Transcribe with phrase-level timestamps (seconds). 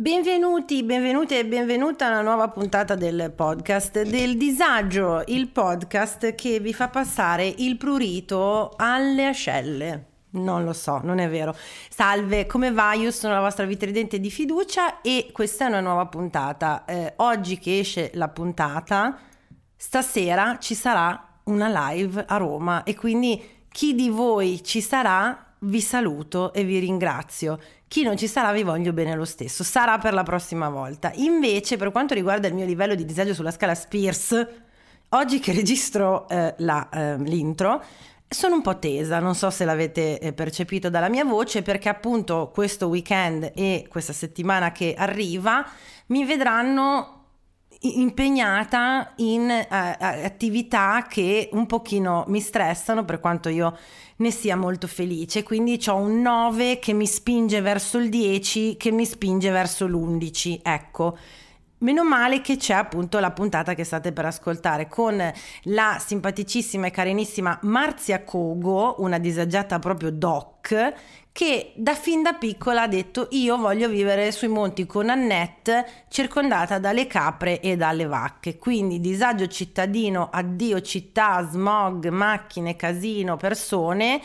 [0.00, 6.60] Benvenuti, benvenute e benvenuta a una nuova puntata del podcast del disagio, il podcast che
[6.60, 10.06] vi fa passare il prurito alle ascelle.
[10.34, 11.52] Non lo so, non è vero.
[11.90, 12.92] Salve, come va?
[12.92, 16.84] Io sono la vostra vitridente di fiducia e questa è una nuova puntata.
[16.84, 19.18] Eh, oggi che esce la puntata,
[19.74, 25.80] stasera ci sarà una live a Roma e quindi chi di voi ci sarà vi
[25.80, 27.58] saluto e vi ringrazio.
[27.88, 31.10] Chi non ci sarà vi voglio bene lo stesso, sarà per la prossima volta.
[31.14, 34.46] Invece, per quanto riguarda il mio livello di disagio sulla scala Spears,
[35.10, 37.82] oggi che registro eh, la, eh, l'intro,
[38.28, 42.50] sono un po' tesa, non so se l'avete eh, percepito dalla mia voce, perché appunto
[42.52, 45.66] questo weekend e questa settimana che arriva
[46.08, 47.17] mi vedranno
[47.80, 53.76] impegnata in uh, attività che un pochino mi stressano per quanto io
[54.16, 55.42] ne sia molto felice.
[55.42, 60.60] Quindi ho un 9 che mi spinge verso il 10 che mi spinge verso l'11
[60.62, 61.16] ecco.
[61.80, 65.22] Meno male che c'è appunto la puntata che state per ascoltare con
[65.62, 70.92] la simpaticissima e carinissima Marzia Cogo, una disagiata proprio doc,
[71.38, 76.80] che da fin da piccola ha detto io voglio vivere sui monti con Annette circondata
[76.80, 78.58] dalle capre e dalle vacche.
[78.58, 84.20] Quindi disagio cittadino, addio città, smog, macchine, casino, persone,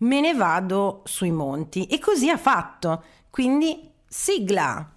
[0.00, 1.86] me ne vado sui monti.
[1.86, 3.02] E così ha fatto.
[3.30, 4.90] Quindi sigla!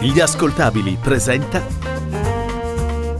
[0.00, 1.62] Gli ascoltabili presenta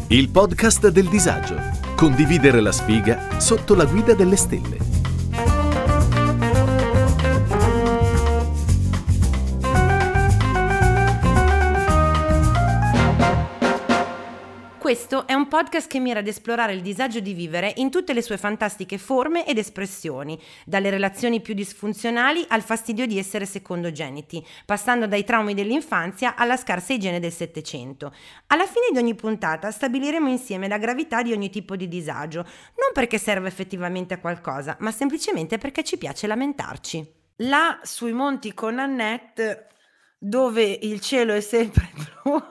[0.08, 1.81] il podcast del disagio.
[2.02, 4.81] Condividere la sfiga sotto la guida delle stelle.
[15.52, 19.46] Podcast che mira ad esplorare il disagio di vivere in tutte le sue fantastiche forme
[19.46, 26.36] ed espressioni, dalle relazioni più disfunzionali al fastidio di essere secondogeniti, passando dai traumi dell'infanzia
[26.36, 28.14] alla scarsa igiene del Settecento.
[28.46, 32.92] Alla fine di ogni puntata stabiliremo insieme la gravità di ogni tipo di disagio, non
[32.94, 37.06] perché serve effettivamente a qualcosa, ma semplicemente perché ci piace lamentarci.
[37.42, 39.66] Là sui monti con Annette,
[40.16, 41.90] dove il cielo è sempre
[42.24, 42.42] blu.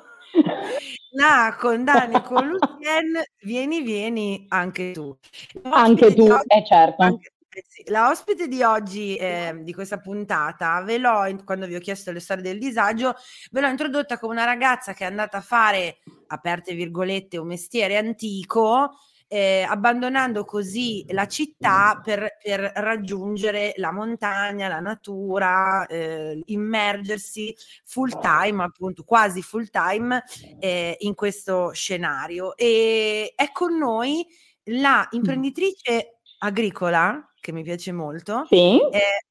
[1.11, 5.15] No, con Dani, con Lucien, vieni, vieni anche tu.
[5.63, 7.01] Anche tu, oggi, eh certo.
[7.01, 11.75] Anche, eh sì, la ospite di oggi, eh, di questa puntata, ve l'ho, quando vi
[11.75, 13.13] ho chiesto le storie del disagio,
[13.51, 17.97] ve l'ho introdotta come una ragazza che è andata a fare, aperte virgolette, un mestiere
[17.97, 18.91] antico,
[19.33, 27.55] eh, abbandonando così la città per, per, raggiungere la montagna, la natura, eh, immergersi
[27.85, 30.21] full time, appunto quasi full time
[30.59, 32.57] eh, in questo scenario.
[32.57, 34.27] E è con noi
[34.63, 38.77] la imprenditrice agricola, che mi piace molto, sì.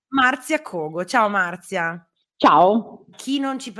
[0.08, 1.04] Marzia Cogo.
[1.04, 2.02] Ciao Marzia.
[2.38, 3.04] Ciao.
[3.16, 3.74] Chi non, ci,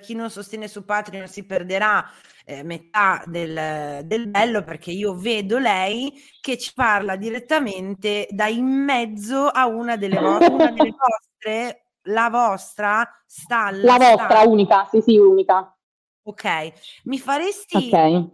[0.00, 2.02] chi non sostiene su Patreon si perderà
[2.48, 8.66] eh, metà del, del, bello perché io vedo lei che ci parla direttamente da in
[8.66, 13.84] mezzo a una delle, vo- una delle vostre, la vostra stalla.
[13.84, 14.48] La vostra, stalla.
[14.48, 15.76] unica, sì sì, unica.
[16.22, 16.72] Ok,
[17.04, 18.30] mi faresti okay.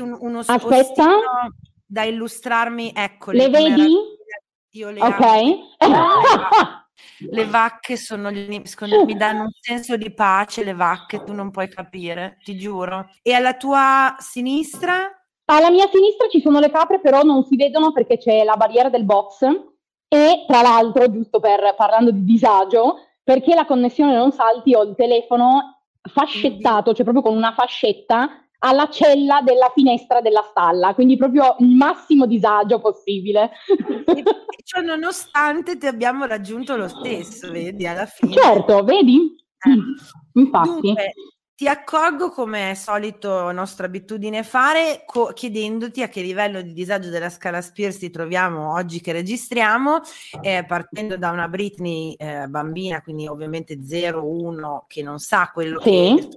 [0.00, 1.20] un, uno Aspetta.
[1.84, 2.92] da illustrarmi?
[2.94, 3.96] Ecco, le vedi?
[4.70, 5.20] Io le ok.
[7.30, 11.50] Le vacche sono gli, secondo, mi danno un senso di pace, le vacche, tu non
[11.50, 13.10] puoi capire, ti giuro.
[13.22, 15.10] E alla tua sinistra?
[15.44, 18.88] Alla mia sinistra ci sono le capre, però non si vedono perché c'è la barriera
[18.88, 19.42] del box
[20.08, 24.94] e tra l'altro, giusto per parlando di disagio, perché la connessione non salti, ho il
[24.96, 28.28] telefono fascettato, cioè proprio con una fascetta
[28.64, 33.50] alla cella della finestra della stalla, quindi proprio il massimo disagio possibile.
[34.06, 34.22] E
[34.64, 38.32] ciò nonostante ti abbiamo raggiunto lo stesso, vedi, alla fine.
[38.32, 39.34] Certo, vedi?
[39.58, 40.40] Eh.
[40.40, 40.80] Infatti.
[40.80, 41.12] Dunque,
[41.62, 47.08] ti accolgo come è solito nostra abitudine fare, co- chiedendoti a che livello di disagio
[47.08, 50.00] della scala Spears ti troviamo oggi che registriamo,
[50.40, 56.16] eh, partendo da una Britney eh, bambina, quindi ovviamente 0-1 che non sa quello sì.
[56.18, 56.28] che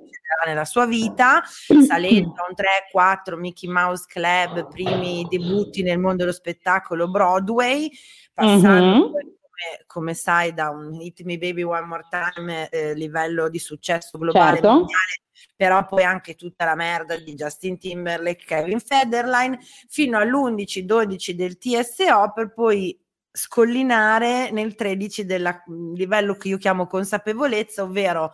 [0.46, 1.42] nella sua vita,
[1.88, 2.54] salendo a un
[2.96, 7.90] 3-4 Mickey Mouse Club, primi debutti nel mondo dello spettacolo Broadway,
[8.32, 9.35] passando mm-hmm.
[9.56, 14.18] Come, come, sai da un Hit Me Baby One More Time eh, livello di successo
[14.18, 14.68] globale certo.
[14.70, 15.22] mondiale,
[15.56, 22.32] però poi anche tutta la merda di Justin Timberlake, Kevin Federline, fino all'11-12 del TSO
[22.34, 23.00] per poi
[23.32, 25.64] scollinare nel 13 del
[25.94, 28.32] livello che io chiamo consapevolezza, ovvero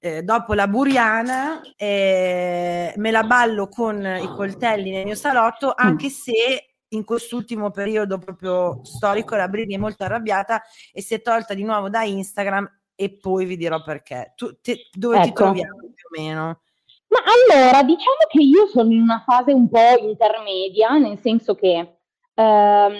[0.00, 5.72] eh, dopo la buriana eh, me la ballo con i coltelli nel mio salotto, mm.
[5.76, 11.22] anche se in quest'ultimo periodo proprio storico la Brini è molto arrabbiata e si è
[11.22, 14.32] tolta di nuovo da Instagram e poi vi dirò perché.
[14.36, 15.26] Tu, te, dove ecco.
[15.26, 16.60] ti troviamo più o meno?
[17.08, 21.98] Ma allora, diciamo che io sono in una fase un po' intermedia, nel senso che
[22.34, 22.94] ehm,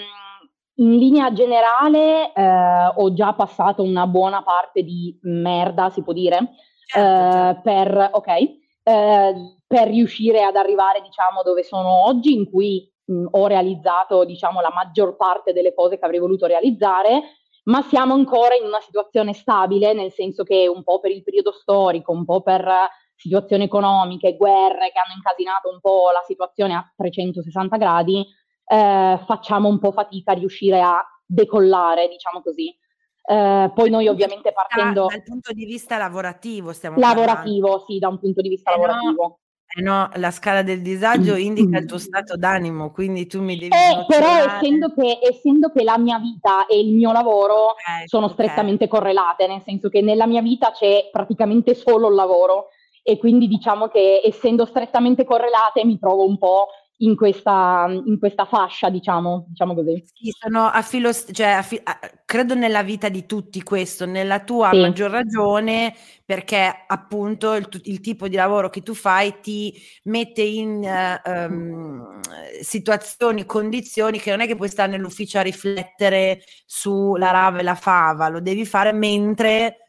[0.75, 6.55] in linea generale eh, ho già passato una buona parte di merda, si può dire,
[6.87, 7.61] certo, eh, certo.
[7.61, 9.33] Per, okay, eh,
[9.65, 14.71] per riuscire ad arrivare, diciamo, dove sono oggi, in cui mh, ho realizzato diciamo, la
[14.73, 17.21] maggior parte delle cose che avrei voluto realizzare,
[17.63, 21.51] ma siamo ancora in una situazione stabile, nel senso che un po' per il periodo
[21.51, 22.67] storico, un po' per
[23.15, 28.25] situazioni economiche, guerre che hanno incasinato un po' la situazione a 360 gradi,
[28.65, 32.75] eh, facciamo un po' fatica a riuscire a decollare, diciamo così.
[33.23, 35.05] Eh, poi noi ovviamente partendo...
[35.07, 37.85] Dal punto di vista lavorativo stiamo Lavorativo, parlando.
[37.85, 39.21] sì, da un punto di vista eh lavorativo.
[39.21, 39.39] No
[39.73, 43.73] eh no, la scala del disagio indica il tuo stato d'animo, quindi tu mi devi...
[43.73, 48.27] Eh, però essendo che, essendo che, la mia vita e il mio lavoro okay, sono
[48.27, 48.99] strettamente okay.
[48.99, 52.67] correlate, nel senso che nella mia vita c'è praticamente solo il lavoro
[53.03, 56.67] e quindi diciamo che essendo strettamente correlate mi trovo un po'
[57.01, 60.03] in questa, in questa fascia, diciamo, diciamo così.
[60.13, 64.43] Sì, sono a filo, cioè a fi, a, credo nella vita di tutti questo, nella
[64.43, 64.79] tua sì.
[64.79, 65.93] maggior ragione,
[66.25, 72.19] perché appunto il, il, tipo di lavoro che tu fai ti mette in uh, um,
[72.61, 77.75] situazioni, condizioni che non è che puoi stare nell'ufficio a riflettere sulla rava e la
[77.75, 79.80] fava, lo devi fare mentre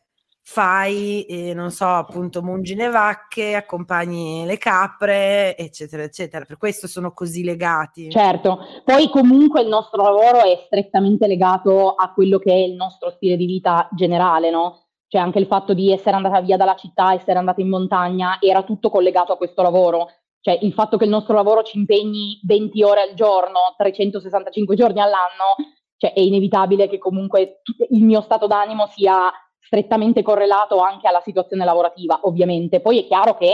[0.44, 6.44] fai, eh, non so, appunto, mungi le vacche, accompagni le capre, eccetera, eccetera.
[6.44, 8.10] Per questo sono così legati.
[8.10, 13.10] Certo, poi comunque il nostro lavoro è strettamente legato a quello che è il nostro
[13.10, 14.86] stile di vita generale, no?
[15.06, 18.62] Cioè anche il fatto di essere andata via dalla città, essere andata in montagna, era
[18.62, 20.08] tutto collegato a questo lavoro.
[20.40, 25.00] Cioè il fatto che il nostro lavoro ci impegni 20 ore al giorno, 365 giorni
[25.00, 25.54] all'anno,
[25.96, 27.60] cioè è inevitabile che comunque
[27.90, 29.30] il mio stato d'animo sia
[29.64, 32.80] strettamente correlato anche alla situazione lavorativa, ovviamente.
[32.80, 33.50] Poi è chiaro che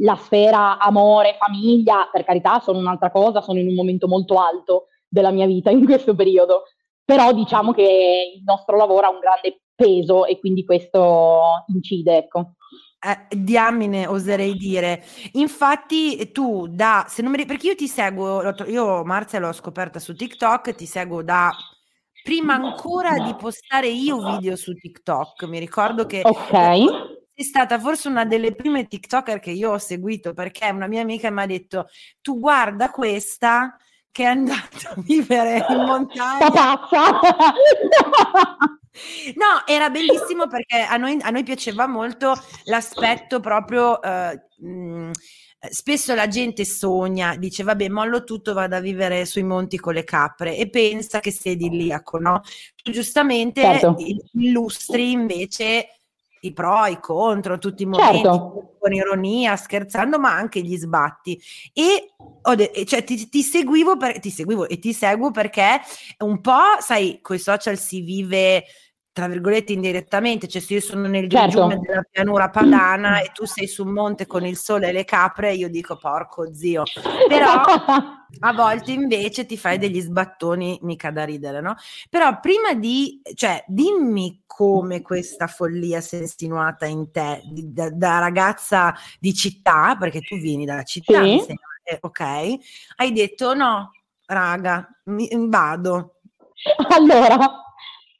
[0.00, 4.86] la sfera amore, famiglia, per carità, sono un'altra cosa, sono in un momento molto alto
[5.08, 6.64] della mia vita in questo periodo.
[7.04, 12.52] Però diciamo che il nostro lavoro ha un grande peso e quindi questo incide, ecco.
[13.00, 19.04] Eh, diamine oserei dire infatti tu da se non mi perché io ti seguo io
[19.04, 21.48] Marzia l'ho scoperta su TikTok ti seguo da
[22.28, 26.84] prima ancora di postare io video su TikTok, mi ricordo che okay.
[27.34, 31.30] sei stata forse una delle prime TikToker che io ho seguito perché una mia amica
[31.30, 31.86] mi ha detto
[32.20, 33.78] tu guarda questa
[34.12, 36.50] che è andata a vivere in montagna.
[36.50, 37.18] pazza!
[39.36, 42.34] No, era bellissimo perché a noi, a noi piaceva molto
[42.64, 45.10] l'aspetto proprio eh, mh,
[45.70, 50.04] spesso la gente sogna, dice vabbè mollo tutto, vado a vivere sui monti con le
[50.04, 52.42] capre e pensa che sia idilliaco, no?
[52.82, 53.96] Tu giustamente certo.
[54.32, 55.88] illustri invece
[56.40, 58.76] i pro, i contro, tutti i momenti certo.
[58.78, 61.40] con ironia, scherzando, ma anche gli sbatti.
[61.72, 62.14] E
[62.54, 65.80] de- cioè, ti, ti, seguivo per, ti seguivo e ti seguo perché
[66.18, 68.64] un po', sai, con i social si vive
[69.18, 71.66] tra virgolette indirettamente, cioè se io sono nel certo.
[71.66, 75.54] della pianura padana e tu sei su un monte con il sole e le capre,
[75.54, 76.84] io dico porco zio.
[77.26, 77.50] Però
[78.38, 81.74] a volte invece ti fai degli sbattoni mica da ridere, no?
[82.08, 88.20] Però prima di, cioè dimmi come questa follia si è insinuata in te da, da,
[88.20, 91.42] ragazza di città, perché tu vieni dalla città, sì.
[91.44, 92.20] sei, eh, ok?
[92.94, 93.90] Hai detto no,
[94.26, 96.20] raga, mi, vado.
[96.90, 97.66] Allora,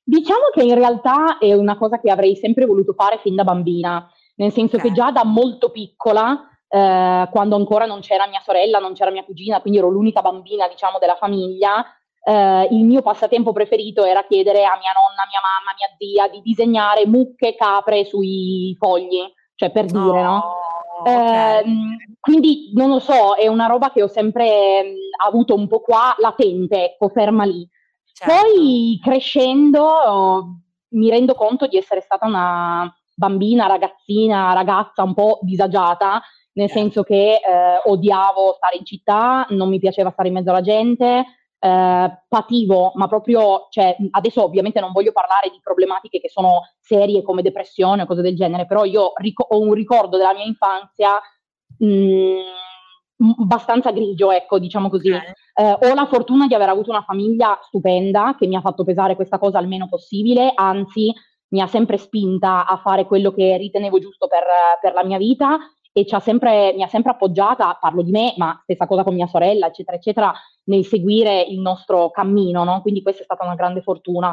[0.08, 4.10] Diciamo che in realtà è una cosa che avrei sempre voluto fare fin da bambina,
[4.36, 4.88] nel senso okay.
[4.88, 9.22] che già da molto piccola, eh, quando ancora non c'era mia sorella, non c'era mia
[9.22, 11.84] cugina, quindi ero l'unica bambina, diciamo, della famiglia,
[12.24, 16.40] eh, il mio passatempo preferito era chiedere a mia nonna, mia mamma, mia zia di
[16.40, 19.20] disegnare mucche capre sui fogli,
[19.56, 20.42] cioè per dire, oh, no?
[21.00, 21.60] Okay.
[21.60, 21.64] Eh,
[22.18, 26.14] quindi non lo so, è una roba che ho sempre mh, avuto un po' qua
[26.16, 27.68] latente, ecco, ferma lì.
[28.18, 28.34] Certo.
[28.34, 36.20] Poi crescendo mi rendo conto di essere stata una bambina, ragazzina, ragazza un po' disagiata,
[36.54, 36.82] nel certo.
[36.82, 41.24] senso che eh, odiavo stare in città, non mi piaceva stare in mezzo alla gente,
[41.60, 47.22] eh, pativo, ma proprio, cioè, adesso ovviamente non voglio parlare di problematiche che sono serie
[47.22, 51.20] come depressione o cose del genere, però io ric- ho un ricordo della mia infanzia
[51.78, 55.10] mh, mm, abbastanza grigio, ecco, diciamo così.
[55.12, 55.32] Okay.
[55.60, 59.16] Eh, ho la fortuna di aver avuto una famiglia stupenda che mi ha fatto pesare
[59.16, 61.12] questa cosa il meno possibile, anzi
[61.48, 64.44] mi ha sempre spinta a fare quello che ritenevo giusto per,
[64.80, 65.58] per la mia vita
[65.92, 69.66] e sempre, mi ha sempre appoggiata, parlo di me, ma stessa cosa con mia sorella,
[69.66, 70.32] eccetera, eccetera,
[70.66, 72.80] nel seguire il nostro cammino, no?
[72.80, 74.32] Quindi questa è stata una grande fortuna.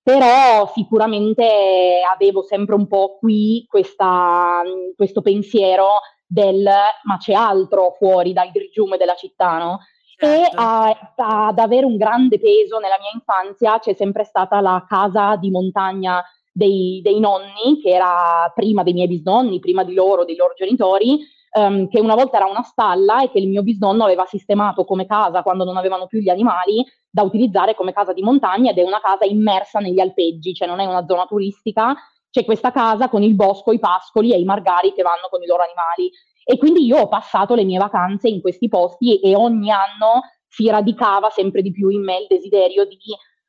[0.00, 4.62] Però sicuramente avevo sempre un po' qui questa,
[4.94, 5.88] questo pensiero
[6.24, 6.68] del
[7.02, 9.80] ma c'è altro fuori dal grigiume della città, no?
[10.22, 10.26] Certo.
[10.26, 14.84] E a, a, ad avere un grande peso nella mia infanzia c'è sempre stata la
[14.88, 20.24] casa di montagna dei, dei, nonni, che era prima dei miei bisnonni, prima di loro,
[20.24, 21.18] dei loro genitori,
[21.58, 25.06] um, che una volta era una stalla e che il mio bisnonno aveva sistemato come
[25.06, 28.82] casa quando non avevano più gli animali da utilizzare come casa di montagna ed è
[28.82, 31.96] una casa immersa negli alpeggi, cioè non è una zona turistica,
[32.30, 35.46] c'è questa casa con il bosco, i pascoli e i margari che vanno con i
[35.46, 36.10] loro animali.
[36.44, 40.68] E quindi io ho passato le mie vacanze in questi posti e ogni anno si
[40.68, 42.98] radicava sempre di più in me il desiderio di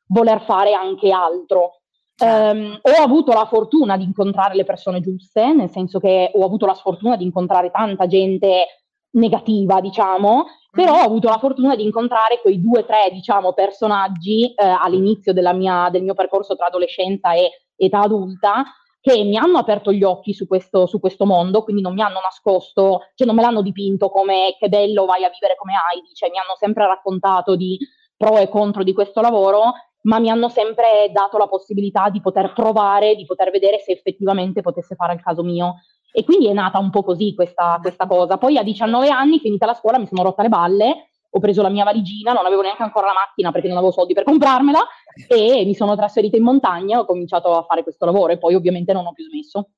[0.06, 1.80] voler fare anche altro.
[2.16, 6.64] Um, ho avuto la fortuna di incontrare le persone giuste, nel senso che ho avuto
[6.64, 8.66] la sfortuna di incontrare tanta gente
[9.14, 14.52] negativa, diciamo, però ho avuto la fortuna di incontrare quei due o tre, diciamo, personaggi
[14.54, 18.64] eh, all'inizio mia, del mio percorso tra adolescenza e età adulta
[19.04, 22.20] che mi hanno aperto gli occhi su questo, su questo, mondo, quindi non mi hanno
[22.22, 26.30] nascosto, cioè non me l'hanno dipinto come che bello vai a vivere come Heidi, cioè
[26.30, 27.78] mi hanno sempre raccontato di
[28.16, 32.54] pro e contro di questo lavoro ma mi hanno sempre dato la possibilità di poter
[32.54, 35.82] provare, di poter vedere se effettivamente potesse fare il caso mio.
[36.10, 38.38] E quindi è nata un po' così questa, questa cosa.
[38.38, 41.68] Poi a 19 anni, finita la scuola, mi sono rotta le balle, ho preso la
[41.68, 44.86] mia valigina, non avevo neanche ancora la macchina perché non avevo soldi per comprarmela
[45.26, 48.92] e mi sono trasferita in montagna, ho cominciato a fare questo lavoro e poi ovviamente
[48.92, 49.70] non ho più smesso.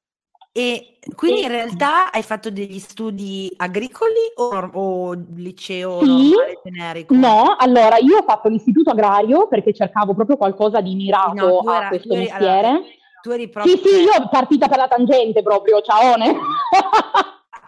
[0.52, 7.14] E quindi in realtà hai fatto degli studi agricoli o, o liceo sì, normale generico?
[7.14, 11.76] No, allora io ho fatto l'istituto agrario perché cercavo proprio qualcosa di mirato no, a
[11.76, 12.68] era, questo eri, mestiere.
[12.68, 12.84] Allora,
[13.22, 13.76] tu eri proprio...
[13.76, 16.36] Sì, sì, io partita per la tangente proprio, ciaone.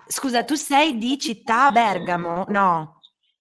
[0.07, 2.45] Scusa, tu sei di città Bergamo?
[2.49, 2.98] No.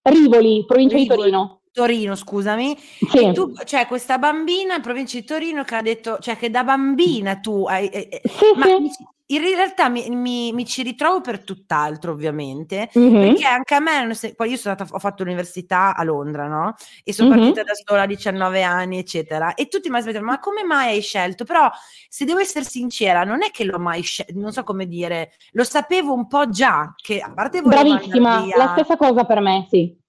[0.10, 1.16] Rivoli, provincia Rivoli.
[1.16, 1.62] di Torino.
[1.72, 2.76] Torino, scusami.
[2.78, 3.32] Sì.
[3.34, 7.38] tu, cioè, questa bambina in provincia di Torino che ha detto, cioè, che da bambina
[7.38, 7.88] tu hai.
[7.90, 12.90] Eh, eh sì, ma sì in realtà mi, mi, mi, ci ritrovo per tutt'altro, ovviamente,
[12.98, 13.22] mm-hmm.
[13.22, 16.76] perché anche a me, poi io sono andata, ho fatto l'università a Londra, no?
[17.04, 17.40] E sono mm-hmm.
[17.40, 19.54] partita da sola a 19 anni, eccetera.
[19.56, 21.44] E tutti mi aspettano, ma come mai hai scelto?
[21.44, 21.70] Però,
[22.08, 25.66] se devo essere sincera, non è che l'ho mai scelto, non so come dire, lo
[25.66, 30.06] sapevo un po' già, che a parte Bravissima, la stessa cosa per me, sì.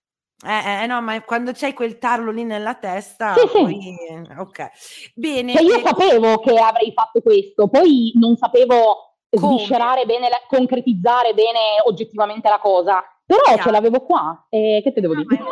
[0.46, 3.80] Eh, eh, no, ma quando c'hai quel tarlo lì nella testa, sì, poi...
[3.80, 4.38] sì.
[4.38, 4.68] ok.
[5.14, 5.52] Bene.
[5.52, 5.82] Cioè io e...
[5.82, 12.58] sapevo che avrei fatto questo, poi non sapevo sviscerare bene, la, concretizzare bene oggettivamente la
[12.58, 13.02] cosa.
[13.28, 13.62] Però yeah.
[13.62, 15.42] ce l'avevo qua, e che te devo no, dire?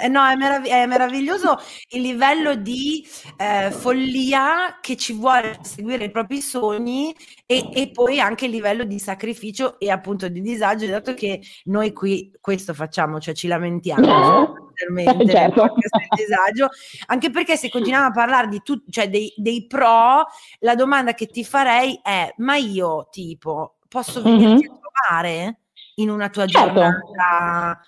[0.00, 3.04] È, no, è, merav- è, meraviglioso il livello di
[3.36, 7.12] eh, follia che ci vuole seguire i propri sogni
[7.44, 11.92] e, e, poi anche il livello di sacrificio e appunto di disagio, dato che noi
[11.92, 14.62] qui questo facciamo, cioè ci lamentiamo.
[14.76, 15.72] Eh, certo.
[16.14, 16.68] disagio,
[17.06, 20.26] anche perché se continuiamo a parlare di tu, cioè dei, dei, pro,
[20.58, 24.74] la domanda che ti farei è: ma io tipo posso venirti mm-hmm.
[24.74, 25.60] a trovare
[25.96, 26.72] in una tua certo.
[26.72, 27.80] giornata?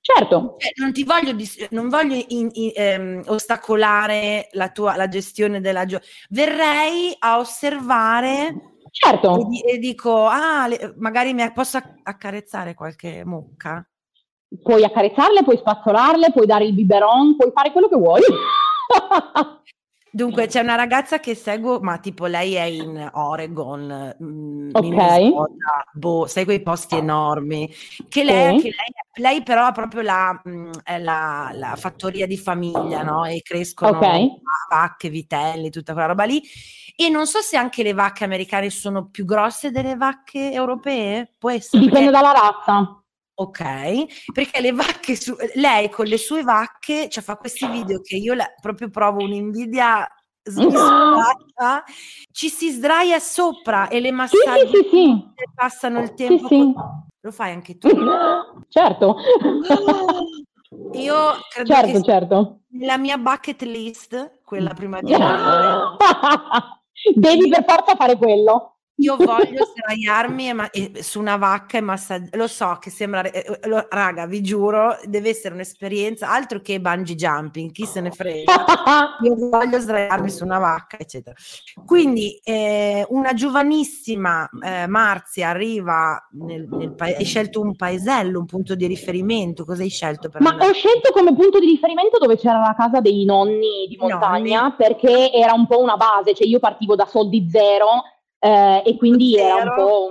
[0.00, 0.56] Certo.
[0.58, 1.36] Cioè, non ti voglio,
[1.70, 6.10] non voglio in, in, ehm, ostacolare la tua la gestione della giornata.
[6.30, 8.76] Verrei a osservare.
[8.90, 9.48] Certo.
[9.50, 13.86] E, e dico, ah, le, magari mi posso accarezzare qualche mucca
[14.62, 18.22] puoi accarezzarle, puoi spazzolarle, puoi dare il biberon, puoi fare quello che vuoi.
[20.10, 25.32] Dunque, c'è una ragazza che seguo, ma tipo lei è in Oregon, mh, mm, ok.
[25.92, 27.70] boh, sai quei posti enormi.
[28.08, 28.64] Che lei, sì.
[28.64, 33.24] che lei, lei, però ha proprio la, mh, mm, la, la, fattoria di famiglia, no?
[33.24, 34.28] E crescono okay.
[34.70, 36.42] vacche, vitelli, tutta quella roba lì.
[36.96, 41.32] E non so se anche le vacche americane sono più grosse delle vacche europee.
[41.38, 41.84] Può essere.
[41.84, 42.24] Dipende perché...
[42.24, 42.97] dalla razza.
[43.40, 48.16] Ok, perché le vacche, su, lei con le sue vacche, cioè fa questi video che
[48.16, 50.04] io la, proprio provo un'invidia
[50.42, 51.84] smisurata,
[52.32, 56.48] ci si sdraia sopra e le massaggi sì, sì, sì, passano il tempo.
[56.48, 56.74] Con...
[57.20, 57.88] Lo fai anche tu?
[58.66, 59.14] Certo.
[60.94, 61.16] Io
[61.48, 62.58] credo certo, che certo.
[62.80, 65.14] la mia bucket list, quella prima di
[67.14, 71.80] Devi per forza fare quello io voglio sdraiarmi e ma- e su una vacca e
[71.80, 72.36] massaggiare.
[72.36, 77.14] Lo so che sembra, eh, lo- raga, vi giuro, deve essere un'esperienza altro che bungee
[77.14, 78.52] jumping, chi se ne frega.
[79.22, 81.34] io voglio sdraiarmi su una vacca, eccetera.
[81.84, 88.46] Quindi eh, una giovanissima eh, Marzia arriva nel, nel paese, hai scelto un paesello, un
[88.46, 90.70] punto di riferimento, cosa hai scelto per Ma andare?
[90.70, 94.74] ho scelto come punto di riferimento dove c'era la casa dei nonni di montagna nonni.
[94.76, 97.86] perché era un po' una base, cioè io partivo da soldi zero
[98.38, 99.74] eh, e quindi era un Zero.
[99.74, 100.10] po'...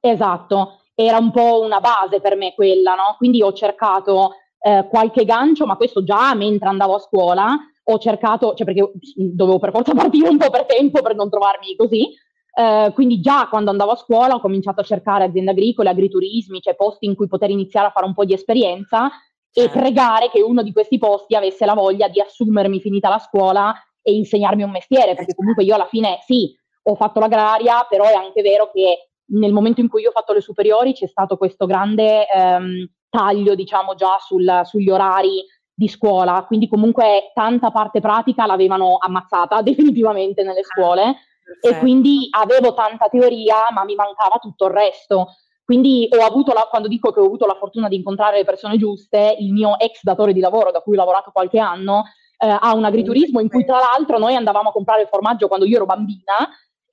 [0.00, 3.14] Esatto, era un po' una base per me quella, no?
[3.16, 8.54] Quindi ho cercato eh, qualche gancio, ma questo già mentre andavo a scuola, ho cercato,
[8.54, 12.08] cioè perché dovevo per forza partire un po' per tempo per non trovarmi così,
[12.56, 16.76] eh, quindi già quando andavo a scuola ho cominciato a cercare aziende agricole, agriturismi, cioè
[16.76, 19.08] posti in cui poter iniziare a fare un po' di esperienza
[19.56, 19.78] e Certo.
[19.78, 24.14] pregare che uno di questi posti avesse la voglia di assumermi finita la scuola e
[24.14, 26.54] insegnarmi un mestiere, perché comunque io alla fine sì,
[26.86, 30.32] ho fatto l'agraria, però è anche vero che nel momento in cui io ho fatto
[30.32, 35.42] le superiori c'è stato questo grande ehm, taglio, diciamo, già sul- sugli orari
[35.76, 41.14] di scuola, quindi comunque tanta parte pratica l'avevano ammazzata definitivamente nelle scuole e
[41.60, 41.78] Perfetto.
[41.80, 45.34] quindi avevo tanta teoria, ma mi mancava tutto il resto.
[45.64, 48.76] Quindi ho avuto la, quando dico che ho avuto la fortuna di incontrare le persone
[48.76, 52.04] giuste, il mio ex datore di lavoro, da cui ho lavorato qualche anno,
[52.38, 55.64] eh, ha un agriturismo in cui tra l'altro noi andavamo a comprare il formaggio quando
[55.64, 56.34] io ero bambina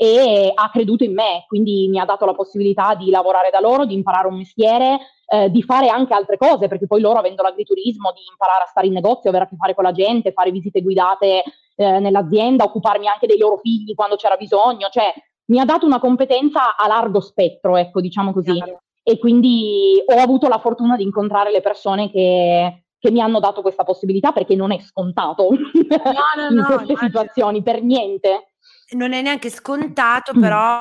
[0.04, 3.86] e ha creduto in me, quindi mi ha dato la possibilità di lavorare da loro,
[3.86, 8.12] di imparare un mestiere, eh, di fare anche altre cose, perché poi loro avendo l'agriturismo,
[8.12, 10.82] di imparare a stare in negozio, avere a che fare con la gente, fare visite
[10.82, 11.44] guidate
[11.76, 15.14] eh, nell'azienda, occuparmi anche dei loro figli quando c'era bisogno, cioè
[15.52, 18.54] mi ha dato una competenza a largo spettro, ecco, diciamo così.
[18.54, 18.82] Chiaro.
[19.04, 23.62] E quindi ho avuto la fortuna di incontrare le persone che, che mi hanno dato
[23.62, 25.58] questa possibilità, perché non è scontato no,
[26.50, 26.98] in no, queste immagino.
[26.98, 28.48] situazioni, per niente.
[28.92, 30.42] Non è neanche scontato, Mm.
[30.42, 30.80] però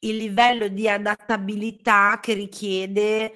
[0.00, 3.32] il livello di adattabilità che richiede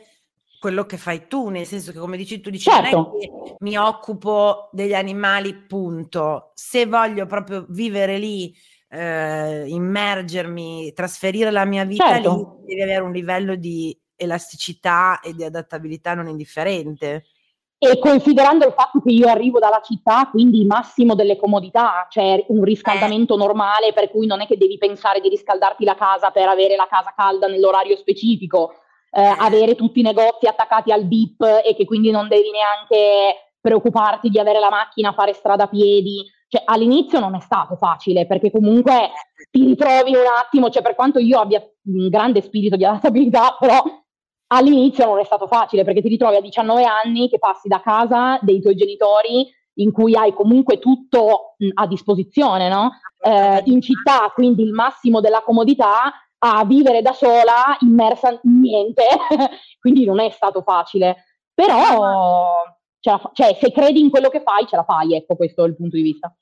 [0.59, 2.97] quello che fai tu, nel senso che come dici tu dici Certo.
[2.97, 6.53] non è che mi occupo degli animali, punto.
[6.55, 8.55] Se voglio proprio vivere lì,
[8.89, 12.61] eh, immergermi, trasferire la mia vita Certo.
[12.65, 17.27] lì, devi avere un livello di elasticità e di adattabilità non indifferente.
[17.85, 22.65] E considerando il fatto che io arrivo dalla città, quindi massimo delle comodità, cioè un
[22.65, 26.77] riscaldamento normale, per cui non è che devi pensare di riscaldarti la casa per avere
[26.77, 28.73] la casa calda nell'orario specifico,
[29.11, 34.31] eh, avere tutti i negozi attaccati al BIP e che quindi non devi neanche preoccuparti
[34.31, 36.25] di avere la macchina, fare strada a piedi.
[36.49, 39.11] Cioè, all'inizio non è stato facile, perché comunque
[39.51, 43.83] ti ritrovi un attimo, cioè per quanto io abbia un grande spirito di adattabilità, però
[44.49, 48.39] all'inizio non è stato facile perché ti ritrovi a 19 anni che passi da casa
[48.43, 52.91] dei tuoi genitori in cui hai comunque tutto a disposizione, no?
[53.21, 59.03] Eh, in città, quindi il massimo della comodità, a vivere da sola, immersa in niente,
[59.81, 61.25] quindi non è stato facile.
[61.53, 62.63] Però,
[63.01, 65.97] cioè, se credi in quello che fai, ce la fai, ecco, questo è il punto
[65.97, 66.35] di vista.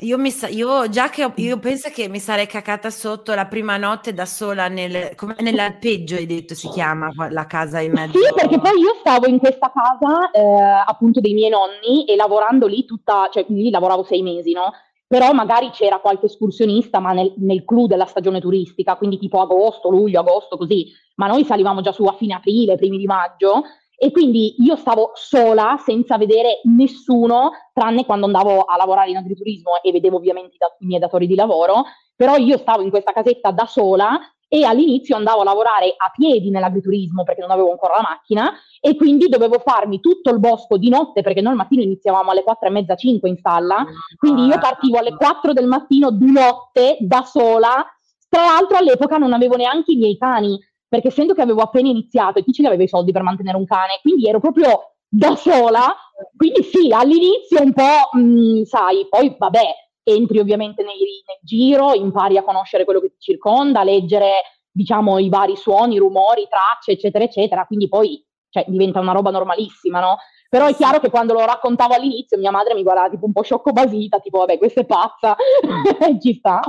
[0.00, 3.46] Io, mi sa- io già che ho- io penso che mi sarei cacata sotto la
[3.46, 8.18] prima notte da sola nel, come- nell'alpeggio, hai detto si chiama la casa in mezzo.
[8.18, 10.42] Sì, perché poi io stavo in questa casa eh,
[10.86, 14.70] appunto dei miei nonni e lavorando lì tutta, cioè lì lavoravo sei mesi, no?
[15.06, 19.88] Però magari c'era qualche escursionista, ma nel, nel clou della stagione turistica, quindi tipo agosto,
[19.88, 20.88] luglio, agosto, così.
[21.14, 23.62] Ma noi salivamo già su a fine aprile, primi di maggio,
[23.98, 29.82] e quindi io stavo sola, senza vedere nessuno, tranne quando andavo a lavorare in agriturismo
[29.82, 33.66] e vedevo ovviamente i, miei datori di lavoro, però io stavo in questa casetta da
[33.66, 38.52] sola e all'inizio andavo a lavorare a piedi nell'agriturismo perché non avevo ancora la macchina
[38.80, 42.44] e quindi dovevo farmi tutto il bosco di notte perché noi al mattino iniziavamo alle
[42.44, 43.84] quattro e mezza, cinque in stalla,
[44.16, 47.84] quindi io partivo alle 4 del mattino di notte da sola.
[48.28, 50.58] Tra l'altro all'epoca non avevo neanche i miei cani,
[50.96, 53.56] perché essendo che avevo appena iniziato e chi ce ne aveva i soldi per mantenere
[53.56, 55.94] un cane, quindi ero proprio da sola.
[56.34, 59.64] Quindi sì, all'inizio un po', mh, sai, poi vabbè,
[60.02, 65.18] entri ovviamente nei- nel giro, impari a conoscere quello che ti circonda, a leggere, diciamo,
[65.18, 67.66] i vari suoni, rumori, tracce, eccetera, eccetera.
[67.66, 70.16] Quindi poi, cioè, diventa una roba normalissima, no?
[70.48, 73.42] Però è chiaro che quando lo raccontavo all'inizio mia madre mi guardava tipo un po'
[73.42, 75.36] sciocco basita, tipo vabbè questa è pazza,
[76.22, 76.60] ci sta.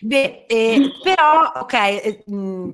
[0.00, 2.24] Beh, eh, però, ok, eh,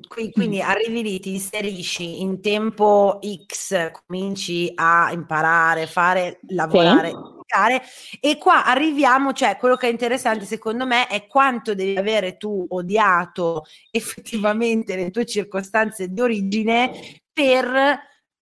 [0.08, 7.82] qui- quindi arrivi lì, ti inserisci in tempo X, cominci a imparare, fare, lavorare, praticare,
[8.20, 12.66] e qua arriviamo, cioè quello che è interessante secondo me è quanto devi avere tu
[12.68, 18.00] odiato effettivamente le tue circostanze di origine per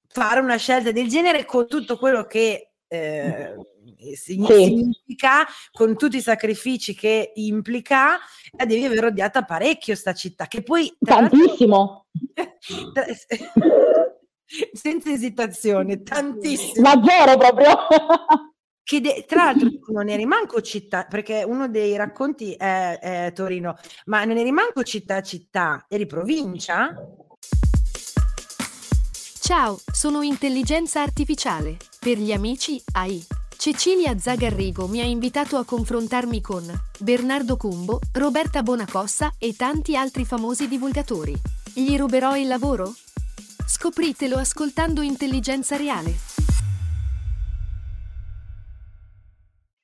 [0.08, 3.56] fare una scelta del genere con tutto quello che eh,
[4.15, 8.17] significa, con tutti i sacrifici che implica,
[8.57, 10.95] la devi aver odiata parecchio sta città, che poi...
[10.99, 12.07] Tantissimo!
[14.73, 16.87] senza esitazione, tantissimo.
[16.87, 17.77] Ma zero proprio!
[18.83, 23.75] Che de- tra l'altro non eri manco città, perché uno dei racconti è, è Torino,
[24.05, 26.93] ma non eri manco città città, eri provincia?
[29.39, 31.77] Ciao, sono intelligenza artificiale.
[31.99, 33.44] Per gli amici, AI.
[33.65, 36.62] Cecilia Zagarrigo mi ha invitato a confrontarmi con
[36.99, 41.34] Bernardo Cumbo, Roberta Bonacossa e tanti altri famosi divulgatori.
[41.73, 42.93] Gli ruberò il lavoro?
[43.65, 46.12] Scopritelo ascoltando Intelligenza Reale.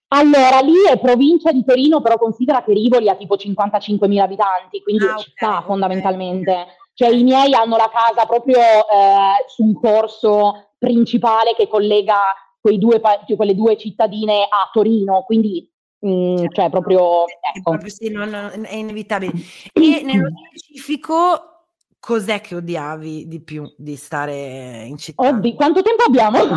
[0.10, 5.06] Allora, lì è provincia di Torino, però considera che Rivoli ha tipo 55.000 abitanti, quindi
[5.06, 6.52] ah, è città okay, fondamentalmente.
[6.52, 6.65] Okay.
[6.94, 12.20] Cioè i miei hanno la casa proprio eh, su un corso principale che collega
[12.62, 13.02] due,
[13.36, 15.69] quelle due cittadine a Torino, quindi
[16.06, 17.26] mm, cioè proprio...
[17.28, 17.71] Ecco.
[17.71, 19.32] proprio sì, non, non, è inevitabile.
[19.74, 21.52] E nello specifico
[22.00, 25.28] cos'è che odiavi di più di stare in città?
[25.28, 26.39] Oddio, quanto tempo abbiamo?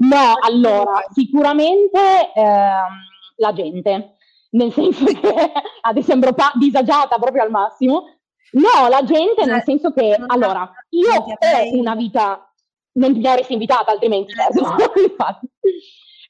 [0.00, 3.04] no, allora, sicuramente ehm,
[3.36, 4.16] la gente,
[4.50, 8.04] nel senso che adesso sembro pa- disagiata proprio al massimo.
[8.52, 12.45] No, la gente nel cioè, senso che, allora, io ho una vita,
[12.96, 14.60] non ti avresti invitata altrimenti, certo,
[15.00, 15.48] infatti.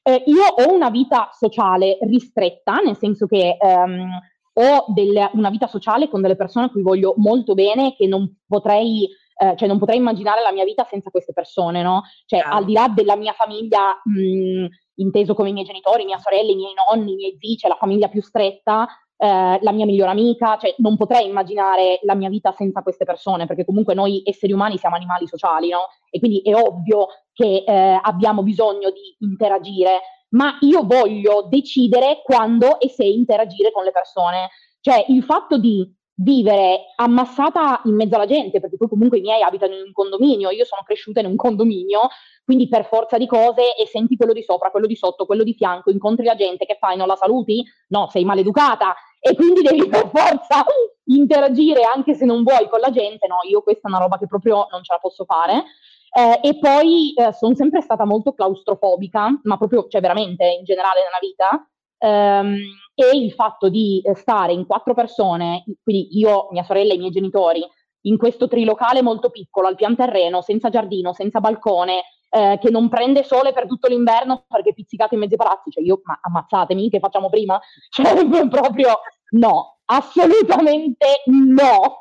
[0.03, 4.07] Eh, io ho una vita sociale ristretta, nel senso che ehm,
[4.53, 8.37] ho del, una vita sociale con delle persone a cui voglio molto bene, che non
[8.47, 9.07] potrei
[9.39, 12.03] eh, cioè non potrei immaginare la mia vita senza queste persone, no?
[12.25, 12.55] Cioè, ah.
[12.55, 16.55] al di là della mia famiglia, mh, inteso come i miei genitori, mia sorella, i
[16.55, 20.57] miei nonni, i miei zii, cioè la famiglia più stretta, eh, la mia migliore amica,
[20.57, 24.77] cioè non potrei immaginare la mia vita senza queste persone, perché comunque noi esseri umani
[24.77, 25.89] siamo animali sociali, no?
[26.09, 32.79] E quindi è ovvio che eh, abbiamo bisogno di interagire, ma io voglio decidere quando
[32.79, 34.49] e se interagire con le persone.
[34.81, 39.41] Cioè il fatto di vivere ammassata in mezzo alla gente, perché poi comunque i miei
[39.41, 42.09] abitano in un condominio, io sono cresciuta in un condominio,
[42.43, 45.53] quindi per forza di cose e senti quello di sopra, quello di sotto, quello di
[45.53, 46.97] fianco, incontri la gente, che fai?
[46.97, 47.63] Non la saluti?
[47.89, 50.63] No, sei maleducata e quindi devi per forza
[51.05, 54.27] interagire anche se non vuoi con la gente, no, io questa è una roba che
[54.27, 55.63] proprio non ce la posso fare.
[56.09, 61.01] Eh, e poi eh, sono sempre stata molto claustrofobica, ma proprio, cioè veramente in generale
[61.03, 62.55] nella vita, Um,
[62.93, 66.99] e il fatto di eh, stare in quattro persone, quindi io, mia sorella e i
[66.99, 67.65] miei genitori,
[68.01, 72.89] in questo trilocale molto piccolo, al pian terreno, senza giardino, senza balcone, eh, che non
[72.89, 76.89] prende sole per tutto l'inverno perché pizzicate in mezzo ai palazzi, cioè io, ma ammazzatemi,
[76.89, 77.59] che facciamo prima?
[77.89, 78.99] Cioè, proprio
[79.31, 81.99] no, assolutamente no,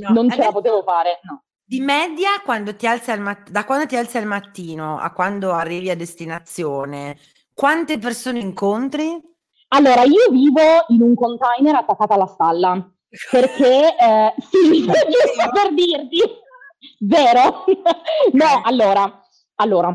[0.00, 1.42] no non ce la potevo fare, no.
[1.64, 5.52] Di media, quando ti alzi al mat- da quando ti alzi al mattino a quando
[5.52, 7.16] arrivi a destinazione,
[7.54, 9.18] quante persone incontri?
[9.68, 12.92] Allora, io vivo in un container attaccato alla stalla,
[13.30, 16.20] perché, eh, sì, giusto per dirti,
[16.98, 17.64] vero?
[18.32, 19.21] no, allora,
[19.62, 19.94] allora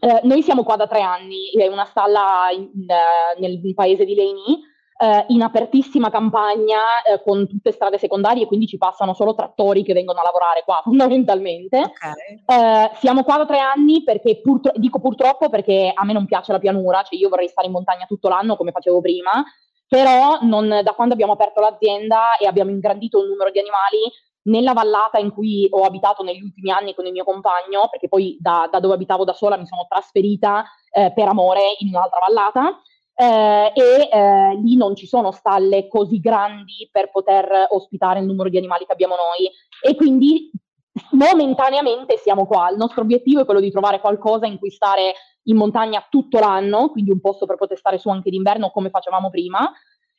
[0.00, 4.14] eh, noi siamo qua da tre anni, è una stalla in, eh, nel paese di
[4.14, 4.60] Leni,
[5.00, 9.94] eh, in apertissima campagna eh, con tutte strade secondarie, quindi ci passano solo trattori che
[9.94, 11.78] vengono a lavorare qua fondamentalmente.
[11.78, 12.42] Okay.
[12.46, 16.52] Eh, siamo qua da tre anni perché purtro- dico purtroppo perché a me non piace
[16.52, 19.44] la pianura, cioè io vorrei stare in montagna tutto l'anno come facevo prima,
[19.88, 24.12] però non, da quando abbiamo aperto l'azienda e abbiamo ingrandito il numero di animali,
[24.48, 28.36] nella vallata in cui ho abitato negli ultimi anni con il mio compagno, perché poi
[28.40, 32.80] da, da dove abitavo da sola mi sono trasferita eh, per amore in un'altra vallata,
[33.14, 38.48] eh, e eh, lì non ci sono stalle così grandi per poter ospitare il numero
[38.48, 39.50] di animali che abbiamo noi
[39.82, 40.50] e quindi
[41.12, 42.70] momentaneamente siamo qua.
[42.70, 46.90] Il nostro obiettivo è quello di trovare qualcosa in cui stare in montagna tutto l'anno,
[46.90, 49.70] quindi un posto per poter stare su anche d'inverno come facevamo prima.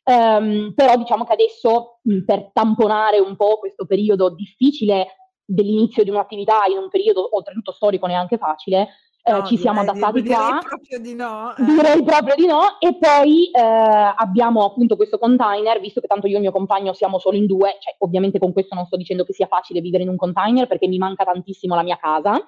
[0.10, 6.10] Um, però diciamo che adesso mh, per tamponare un po' questo periodo difficile dell'inizio di
[6.10, 8.88] un'attività in un periodo oltretutto storico neanche facile,
[9.22, 10.60] eh, no, ci siamo adattati direi qua.
[10.64, 11.56] proprio di no.
[11.56, 11.64] Eh.
[11.64, 12.80] Direi proprio di no.
[12.80, 16.94] E poi eh, abbiamo appunto questo container, visto che tanto io e il mio compagno
[16.94, 20.02] siamo solo in due, cioè ovviamente con questo non sto dicendo che sia facile vivere
[20.02, 22.44] in un container perché mi manca tantissimo la mia casa,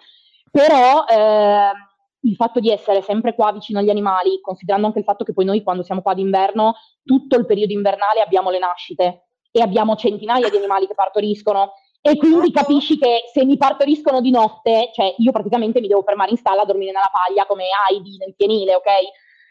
[0.50, 1.72] però eh,
[2.22, 5.46] il fatto di essere sempre qua vicino agli animali, considerando anche il fatto che poi
[5.46, 10.50] noi quando siamo qua d'inverno, tutto il periodo invernale abbiamo le nascite e abbiamo centinaia
[10.50, 15.32] di animali che partoriscono e quindi capisci che se mi partoriscono di notte, cioè io
[15.32, 18.90] praticamente mi devo fermare in stalla a dormire nella paglia come Heidi nel pienile, ok?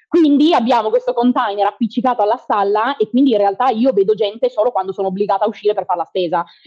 [0.09, 4.73] Quindi abbiamo questo container appiccicato alla stalla e quindi in realtà io vedo gente solo
[4.73, 6.45] quando sono obbligata a uscire per fare la spesa.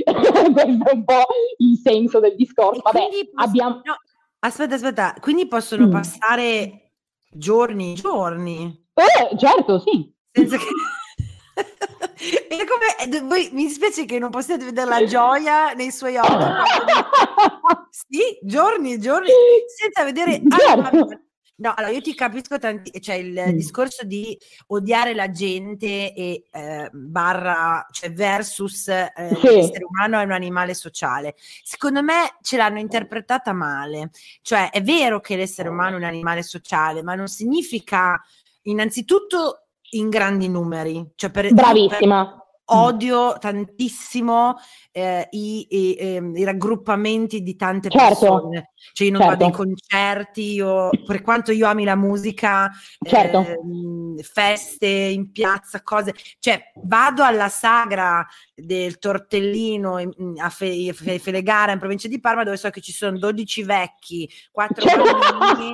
[0.53, 1.25] Questo è un po'
[1.57, 2.79] il senso del discorso.
[2.81, 3.81] Vabbè, abbiamo...
[3.83, 3.97] no,
[4.45, 5.91] Aspetta, aspetta, quindi possono Mm.
[5.91, 6.91] passare
[7.31, 10.13] giorni, giorni, Eh, certo, sì.
[10.31, 10.65] senza che...
[12.49, 16.27] E come, eh, voi, mi dispiace che non possiate vedere la gioia nei suoi occhi.
[17.89, 19.29] Sì, giorni e giorni,
[19.77, 20.41] senza vedere...
[20.49, 21.07] Certo.
[21.55, 23.51] No, allora io ti capisco tanti, cioè il Mm.
[23.51, 24.35] discorso di
[24.67, 29.47] odiare la gente e eh, barra, cioè versus eh, Sì.
[29.47, 31.35] l'essere umano è un animale sociale.
[31.63, 34.09] Secondo me ce l'hanno interpretata male.
[34.41, 38.19] Cioè è vero che l'essere umano è un animale sociale, ma non significa
[38.63, 41.11] innanzitutto in grandi numeri.
[41.15, 42.42] Cioè per, per- Bravissima.
[42.75, 44.55] Odio tantissimo
[44.91, 48.07] eh, i, i- ehm, i raggruppamenti di tante Certo.
[48.19, 48.71] persone.
[48.93, 49.63] Cioè, io non vado ai Certo.
[49.63, 53.39] concerti, io, per quanto io ami la musica, Certo.
[53.39, 56.13] ehm, feste in piazza, cose.
[56.39, 62.19] Cioè, vado alla sagra del tortellino in- in- a Fe- Fe- Felegara in provincia di
[62.19, 65.03] Parma, dove so che ci sono 12 vecchi, 4 Certo.
[65.37, 65.73] bambini.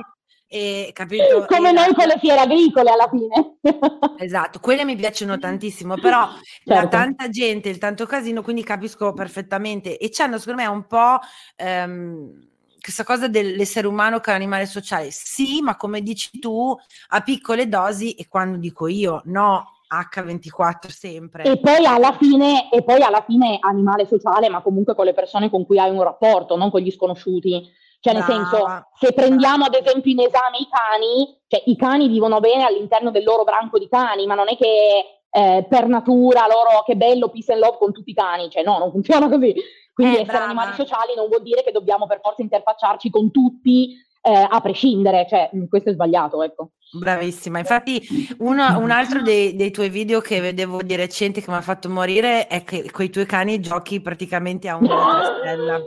[0.52, 1.46] E capito?
[1.48, 3.58] Come la- noi con le fiere agricole alla fine.
[4.20, 6.26] Esatto, quelle mi piacciono tantissimo, però
[6.64, 6.88] la Certo.
[6.88, 9.96] tanta gente, il tanto casino, quindi capisco perfettamente.
[9.96, 11.18] E c'hanno secondo me un po'
[11.56, 12.48] ehm,
[12.82, 15.10] questa cosa dell'essere umano che è un animale sociale.
[15.10, 16.76] Sì, ma come dici tu,
[17.08, 21.44] a piccole dosi e quando dico io, no, H24 sempre.
[21.44, 25.48] E poi alla fine, e poi alla fine animale sociale, ma comunque con le persone
[25.48, 27.78] con cui hai un rapporto, non con gli sconosciuti.
[28.00, 28.48] Cioè, nel Brava.
[28.50, 33.10] senso, se prendiamo ad esempio in esame i cani, cioè i cani vivono bene all'interno
[33.10, 37.28] del loro branco di cani, ma non è che eh, per natura loro che bello
[37.28, 39.54] peace and love con tutti i cani, cioè no, non funziona così.
[39.92, 40.44] Quindi Eh, essere brava.
[40.46, 45.26] animali sociali non vuol dire che dobbiamo per forza interfacciarci con tutti eh, a prescindere,
[45.28, 46.70] cioè mh, questo è sbagliato, ecco.
[46.92, 48.00] Bravissima, infatti
[48.38, 51.88] uno- un altro dei, dei tuoi video che vedevo di recente che mi ha fatto
[51.90, 55.80] morire è che con i tuoi cani giochi praticamente a una stella.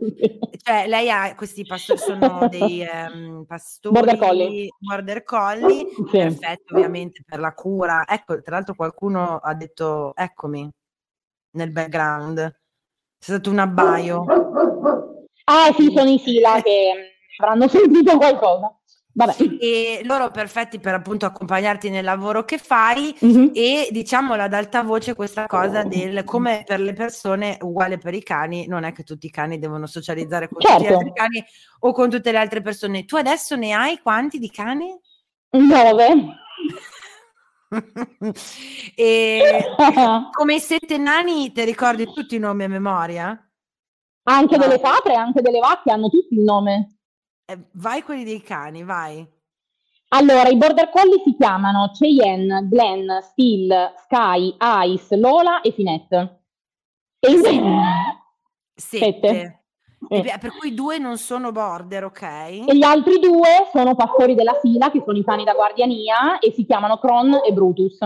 [0.62, 4.68] Cioè, lei ha questi pastori, sono dei ehm, pastori Border collie.
[4.78, 5.86] border collie, Sì.
[6.10, 8.06] perfetto ovviamente per la cura.
[8.06, 10.68] Ecco, tra l'altro qualcuno ha detto eccomi
[11.52, 12.36] nel background.
[13.18, 14.24] C'è stato un abbaio.
[15.44, 18.79] Ah sì, sono i Sila che mh, avranno sentito qualcosa.
[19.12, 19.34] Vabbè.
[19.58, 23.50] E loro perfetti per appunto accompagnarti nel lavoro che fai Mhm.
[23.52, 28.22] e diciamolo ad alta voce questa cosa del come per le persone uguale per i
[28.22, 30.94] cani, non è che tutti i cani devono socializzare con tutti gli Certo.
[30.96, 31.44] altri cani
[31.80, 33.04] o con tutte le altre persone.
[33.04, 34.96] Tu adesso ne hai quanti di cani?
[35.52, 36.36] Nove.
[38.94, 39.64] e
[40.32, 43.50] come i sette nani ti ricordi tutti i nomi a memoria?
[44.24, 44.62] Anche No.
[44.66, 46.99] delle capre, anche delle vacche hanno tutti il nome.
[47.50, 49.26] Eh, vai quelli dei cani, vai.
[50.12, 56.42] Allora, i border collie si chiamano Cheyenne, Glenn, Steel, Sky, Ice, Lola e Finette.
[57.18, 57.60] E invece...
[58.74, 59.10] Sette.
[59.28, 59.58] Sette.
[60.08, 62.22] E per- cui due non sono border, ok?
[62.22, 66.52] E gli altri due sono pastori della fila, che sono i cani da guardiania, e
[66.52, 67.98] si chiamano Kron e Brutus.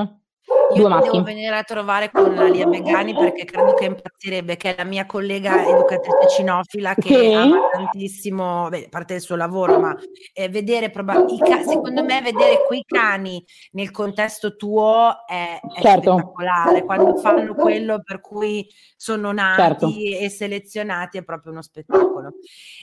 [0.75, 4.77] Io Due devo venire a trovare con Lia Begani perché credo che impazzirebbe, che è
[4.77, 7.33] la mia collega educatrice cinofila che Sì.
[7.33, 9.97] ama tantissimo, beh, a parte il suo lavoro, ma
[10.33, 15.81] eh, vedere proba- i ca- secondo me vedere quei cani nel contesto tuo è, è
[15.81, 16.13] Certo.
[16.13, 19.93] spettacolare, quando fanno quello per cui sono nati Certo.
[20.25, 22.35] e selezionati è proprio uno spettacolo.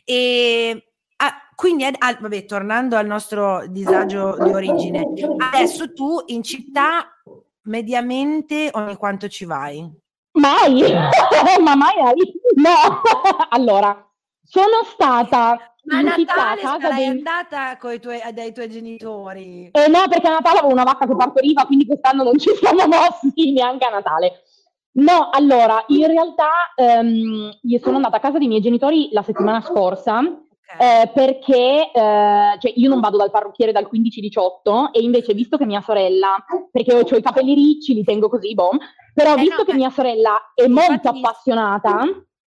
[0.06, 5.04] E ah, quindi, ah, vabbè, tornando al nostro disagio di origine,
[5.52, 7.06] adesso tu in città
[7.64, 9.90] mediamente ogni quanto ci vai?
[10.34, 10.82] Mai!
[11.62, 12.42] Ma mai hai?
[12.56, 13.02] No!
[13.50, 14.08] allora,
[14.44, 17.08] sono stata Ma città a Natale casa sarai dei...
[17.08, 19.70] andata coi tuoi, dai tuoi genitori.
[19.72, 22.88] Eh no, perché a Natale avevo una vacca che partoriva, quindi quest'anno non ci siamo
[22.88, 24.44] mossi neanche a Natale.
[24.94, 29.62] No, allora, in realtà ehm, io sono andata a casa dei miei genitori la settimana
[29.62, 30.22] scorsa
[30.74, 30.82] Ok.
[30.82, 35.66] eh, perché eh, cioè io non vado dal parrucchiere dal 15-18 e invece visto che
[35.66, 36.38] mia sorella,
[36.72, 38.72] perché ho, ho i capelli ricci, li tengo così, boh,
[39.14, 42.04] però Eh visto no, che mia sorella è molto appassionata,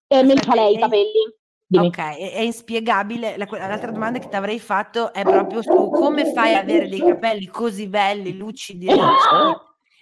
[0.06, 1.38] eh, me li fa lei i eh, capelli.
[1.66, 1.86] Dimmi.
[1.86, 3.36] Ok, è, è inspiegabile.
[3.36, 6.98] La- l'altra domanda che ti avrei fatto è proprio su come fai ad avere dei
[6.98, 8.98] capelli così belli, lucidi, ricci,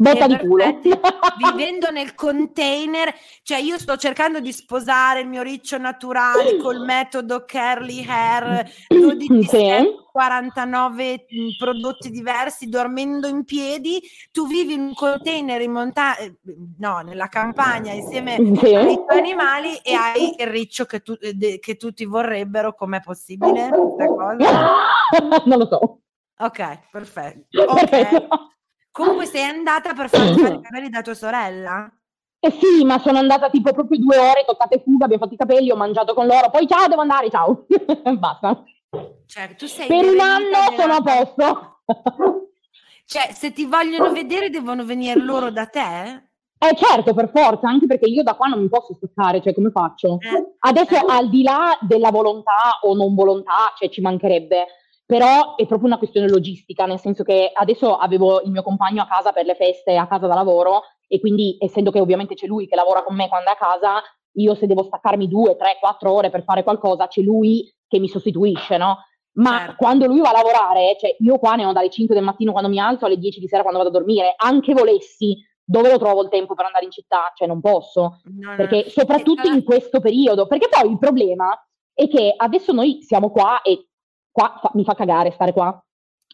[0.00, 0.78] Botta di culo.
[1.38, 7.44] vivendo nel container, cioè io sto cercando di sposare il mio riccio naturale col metodo
[7.44, 9.46] curly hair, 12 Sì.
[9.46, 16.32] step, 49 mh, prodotti diversi, dormendo in piedi, tu vivi in un container in montagna,
[16.78, 18.74] no, nella campagna insieme Sì.
[18.74, 23.00] ai tuoi animali e hai il riccio che, tu- eh, de- che tutti vorrebbero, com'è
[23.00, 23.68] possibile
[25.44, 26.00] non lo so.
[26.40, 27.62] Ok, perfetto.
[27.62, 27.88] Ok.
[27.88, 28.52] Perfetto.
[28.98, 31.88] Comunque sei andata per farti fare i capelli da tua sorella?
[32.40, 35.70] Eh sì, ma sono andata tipo proprio due ore, toccate fuga, abbiamo fatto i capelli,
[35.70, 37.64] ho mangiato con loro, poi ciao, devo andare, ciao.
[38.18, 38.64] Basta.
[39.26, 41.80] Cioè, tu sei per un anno della- sono a posto.
[43.08, 46.24] Cioè, se ti vogliono vedere devono venire loro da te?
[46.58, 49.70] Eh certo, per forza, anche perché io da qua non mi posso staccare, cioè come
[49.70, 50.18] faccio?
[50.20, 51.04] Eh, Adesso eh.
[51.08, 54.66] al di là della volontà o non volontà, cioè ci mancherebbe,
[55.08, 59.06] però è proprio una questione logistica, nel senso che adesso avevo il mio compagno a
[59.06, 62.68] casa per le feste, a casa da lavoro, e quindi essendo che ovviamente c'è lui
[62.68, 66.12] che lavora con me quando è a casa, io se devo staccarmi due, tre, quattro
[66.12, 68.98] ore per fare qualcosa, c'è lui che mi sostituisce, no?
[69.38, 69.76] Ma Certo.
[69.78, 72.68] quando lui va a lavorare, cioè io qua ne ho dalle 5 del mattino quando
[72.68, 76.20] mi alzo alle 10 di sera quando vado a dormire, anche volessi, dove lo trovo
[76.20, 77.32] il tempo per andare in città?
[77.34, 81.58] Cioè non posso No, no, perché soprattutto tra in questo periodo, perché poi il problema
[81.94, 83.87] è che adesso noi siamo qua e
[84.38, 85.76] qua fa- mi fa cagare stare qua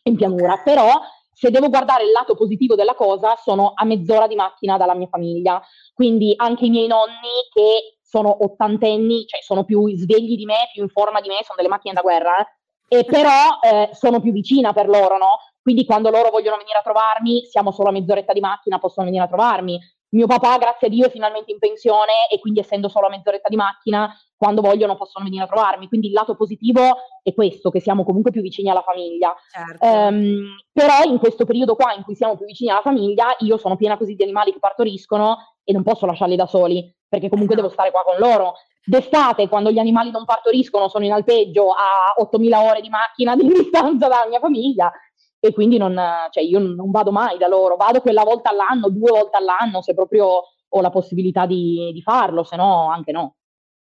[0.03, 1.01] in pianura, però
[1.33, 5.09] se devo guardare il lato positivo della cosa, sono a mezz'ora di macchina dalla mia
[5.09, 5.61] famiglia,
[5.95, 10.83] quindi anche i miei nonni che sono ottantenni, cioè sono più svegli di me, più
[10.83, 12.39] in forma di me, sono delle macchine da guerra,
[12.87, 15.39] eh, e però eh, sono più vicina per loro, no?
[15.63, 19.25] Quindi quando loro vogliono venire a trovarmi, siamo solo a mezz'oretta di macchina, possono venire
[19.25, 19.81] a trovarmi.
[20.11, 23.49] Mio papà, grazie a Dio, è finalmente in pensione e quindi essendo solo a mezz'oretta
[23.49, 25.89] di macchina, quando vogliono possono venire a trovarmi.
[25.89, 29.35] Quindi il lato positivo è questo, che siamo comunque più vicini alla famiglia.
[29.51, 29.83] certo.
[29.83, 33.77] Ehm, però in questo periodo qua in cui siamo più vicini alla famiglia, io sono
[33.77, 37.71] piena così di animali che partoriscono e non posso lasciarli da soli, perché comunque devo
[37.71, 38.57] stare qua con loro.
[38.85, 43.47] D'estate, quando gli animali non partoriscono, sono in alpeggio a 8000 ore di macchina di
[43.49, 44.93] distanza dalla mia famiglia
[45.41, 45.99] e quindi non,
[46.31, 49.95] cioè io non vado mai da loro, vado quella volta all'anno, due volte all'anno, se
[49.95, 53.37] proprio ho la possibilità di, di farlo, se no anche no.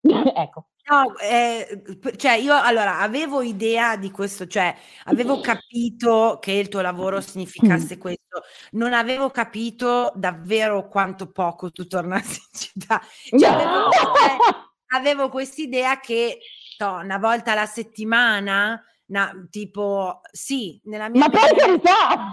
[0.35, 0.69] ecco.
[0.89, 1.83] No, eh,
[2.17, 7.99] cioè io allora avevo idea di questo, cioè avevo capito che il tuo lavoro significasse
[7.99, 13.03] questo, non avevo capito davvero quanto poco tu tornassi in città.
[13.39, 13.89] Cioè, avevo,
[14.95, 16.39] avevo quest'idea che
[16.79, 22.33] to, una volta alla settimana, na- tipo, sì, nella mia Ma per carità!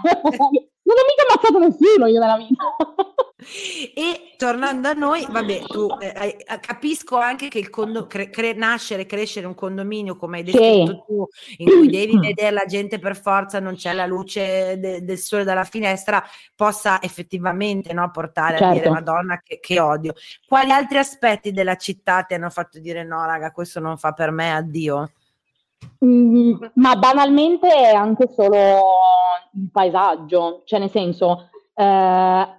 [0.86, 2.74] non ho mica ammazzato nessuno io nella vita.
[3.94, 8.54] E tornando a noi, vabbè, tu eh, eh, capisco anche che il condo- cre- cre-
[8.54, 10.52] nascere e crescere un condominio, come hai Sì.
[10.52, 11.26] descritto tu,
[11.58, 15.44] in cui devi vedere la gente per forza, non c'è la luce de- del sole
[15.44, 16.22] dalla finestra,
[16.54, 18.90] possa effettivamente no, portare a dire Certo.
[18.92, 20.14] Madonna che, che odio.
[20.46, 24.30] Quali altri aspetti della città ti hanno fatto dire no, raga, questo non fa per
[24.32, 25.10] me, addio?
[26.04, 28.56] Mm, ma banalmente è anche solo
[29.54, 31.82] il paesaggio, cioè nel senso, eh,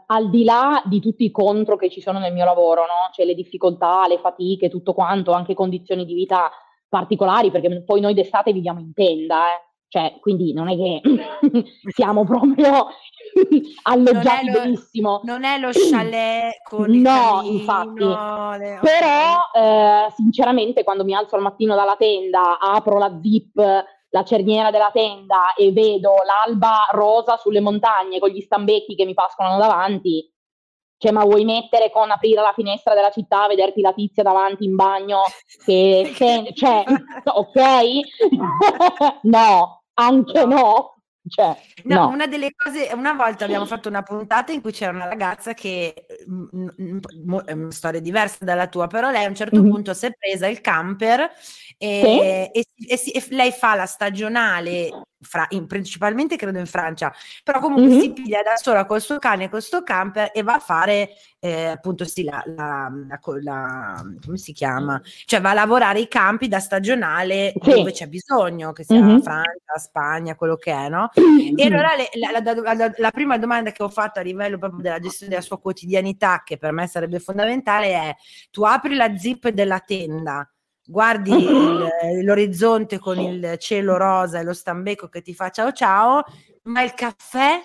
[0.06, 3.10] al di là di tutti i contro che ci sono nel mio lavoro, no?
[3.12, 6.50] Cioè le difficoltà, le fatiche, tutto quanto, anche condizioni di vita
[6.88, 9.62] particolari, perché poi noi d'estate viviamo in tenda, eh.
[9.90, 11.02] Cioè, quindi non è che
[11.96, 12.88] siamo proprio
[13.84, 15.22] alloggiati Non lo- benissimo.
[15.24, 18.04] Non è lo chalet con il No, camino, infatti.
[18.04, 18.80] le-.
[18.82, 23.54] Però, eh, sinceramente, quando mi alzo al mattino dalla tenda, apro la zip,
[24.10, 29.14] la cerniera della tenda e vedo l'alba rosa sulle montagne con gli stambecchi che mi
[29.14, 30.32] pascolano davanti,
[30.98, 34.76] cioè, ma vuoi mettere con aprire la finestra della città, vederti la tizia davanti in
[34.76, 35.22] bagno
[35.64, 36.84] che, che- cioè,
[37.24, 37.62] ok?
[39.24, 40.97] no, anche no.
[41.28, 42.08] Cioè, No, no.
[42.10, 45.94] una delle cose, una volta abbiamo fatto una puntata in cui c'era una ragazza che,
[46.28, 49.70] mo- è una storia diversa dalla tua, però lei a un certo Mhm.
[49.70, 51.30] punto si è presa il camper
[51.78, 56.66] e, e si- e si- e lei fa la stagionale, fra- in- principalmente credo in
[56.68, 58.00] Francia, però comunque Mhm.
[58.00, 61.10] si piglia da sola col suo cane e col suo camper e va a fare
[61.40, 65.00] eh, appunto sì, la, la- la la- come si chiama?
[65.26, 67.70] Cioè va a lavorare i campi da stagionale Sì.
[67.72, 69.22] dove c'è bisogno, che sia Mhm.
[69.22, 71.10] Francia, Spagna, quello che è, no?
[71.56, 72.10] E allora le-
[72.98, 76.58] la prima domanda che ho fatto a livello proprio della gestione della sua quotidianità, che
[76.58, 78.16] per me sarebbe fondamentale, è
[78.50, 80.50] tu apri la zip della tenda,
[80.88, 86.24] guardi il- l'orizzonte con il cielo rosa e lo stambecco che ti fa ciao ciao,
[86.64, 87.60] ma il caffè?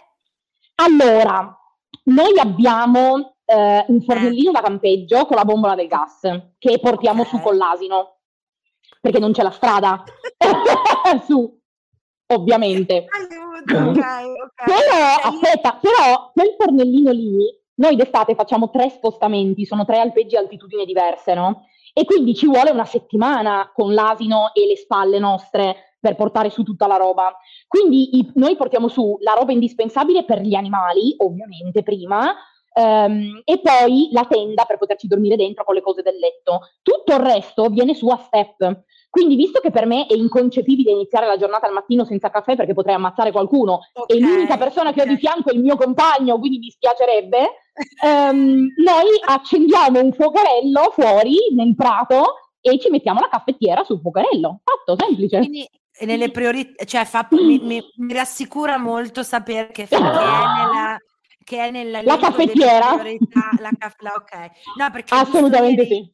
[0.77, 1.57] Allora,
[2.05, 6.21] noi abbiamo eh, un fornellino da campeggio con la bombola del gas
[6.59, 7.29] che portiamo Ok.
[7.29, 8.17] su con l'asino
[9.01, 10.03] perché non c'è la strada
[11.27, 11.61] su,
[12.33, 13.07] ovviamente.
[13.09, 14.65] Aiuto, ok, ok.
[14.65, 17.37] Però, aspetta, però quel fornellino lì,
[17.75, 21.67] noi d'estate facciamo tre spostamenti, sono tre alpeggi a altitudini diverse, no?
[21.93, 26.63] E quindi ci vuole una settimana con l'asino e le spalle nostre per portare su
[26.63, 27.37] tutta la roba.
[27.69, 32.35] Quindi i- noi portiamo su la roba indispensabile per gli animali, ovviamente prima,
[32.75, 36.61] ehm, e poi la tenda per poterci dormire dentro con le cose del letto.
[36.83, 38.85] Tutto il resto viene su a step.
[39.11, 42.73] Quindi, visto che per me è inconcepibile iniziare la giornata al mattino senza caffè perché
[42.73, 46.39] potrei ammazzare qualcuno ok, e l'unica persona che ho di fianco è il mio compagno,
[46.39, 47.51] quindi mi spiacerebbe,
[48.03, 54.61] ehm, noi accendiamo un fuocherello fuori nel prato e ci mettiamo la caffettiera sul fuocherello.
[54.63, 55.39] Fatto, semplice.
[55.39, 55.69] Quindi
[56.01, 60.97] nelle priorità, cioè fa, mi, mi, mi, rassicura molto sapere che, che è nella
[61.45, 62.95] che è nella la caffettiera.
[63.59, 64.51] la caff- la, ok.
[64.79, 66.13] No perché assolutamente sì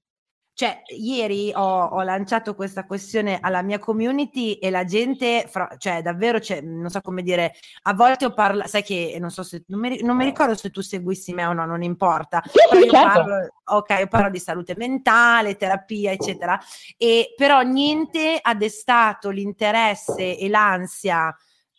[0.59, 6.03] cioè, ieri ho, ho, lanciato questa questione alla mia community e la gente, fra, cioè,
[6.03, 9.63] davvero, cioè, non so come dire, a volte ho parlato, sai che non so se,
[9.69, 12.85] non mi, non mi, ricordo se tu seguissi me o no, non importa, sì, però
[12.85, 13.07] io certo.
[13.07, 16.59] parlo, ok, io parlo di salute mentale, terapia, eccetera,
[16.97, 21.33] e però niente ha destato l'interesse e l'ansia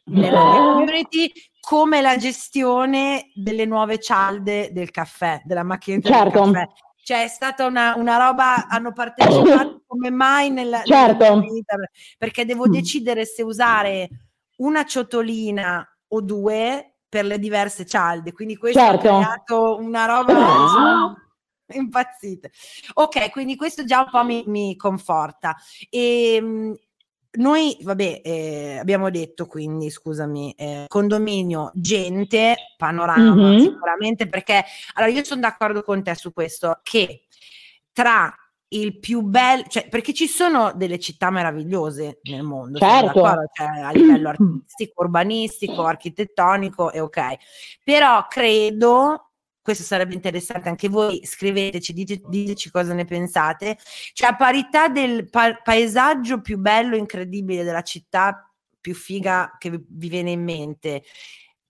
[0.05, 6.43] nella mia community come la gestione delle nuove cialde del caffè, della macchinetta certo.
[6.45, 11.39] del caffè cioè è stata una, una roba, hanno partecipato come mai nella, certo.
[11.39, 11.75] vita,
[12.19, 12.71] perché devo mm.
[12.71, 14.09] decidere se usare
[14.57, 19.09] una ciotolina o due per le diverse cialde, quindi questo certo.
[19.09, 21.15] ha creato una roba
[21.73, 22.47] impazzita.
[22.93, 25.55] Ok, quindi questo già un po' mi, mi conforta.
[25.89, 26.75] E, ehm,
[27.31, 33.59] noi, vabbè, eh, abbiamo detto quindi, scusami, eh, condominio, gente, panorama, mm-hmm.
[33.59, 34.63] sicuramente, perché
[34.95, 37.25] allora io sono d'accordo con te su questo, che
[37.93, 38.33] tra
[38.69, 43.23] il più bello, cioè perché ci sono delle città meravigliose nel mondo, certo.
[43.53, 47.21] cioè, a livello artistico, urbanistico, architettonico e ok,
[47.83, 49.28] però credo
[49.69, 53.77] questo sarebbe interessante anche voi, scriveteci, dite, diteci cosa ne pensate,
[54.13, 58.51] cioè a parità del pa- paesaggio più bello, incredibile della città
[58.81, 61.03] più figa che vi viene in mente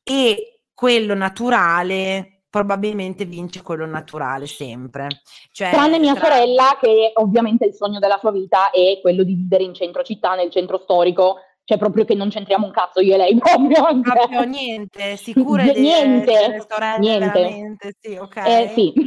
[0.01, 5.07] e quello naturale probabilmente vince quello naturale sempre.
[5.51, 6.23] Cioè, Tranne mia tra...
[6.23, 10.35] sorella che ovviamente il sogno della sua vita è quello di vivere in centro città,
[10.35, 11.39] nel centro storico,
[11.69, 14.01] cioè proprio che non c'entriamo un cazzo io e lei proprio.
[14.01, 17.93] Proprio niente, sicure di, niente, sorelle niente.
[17.99, 18.35] sì, ok.
[18.37, 18.93] Eh, sì.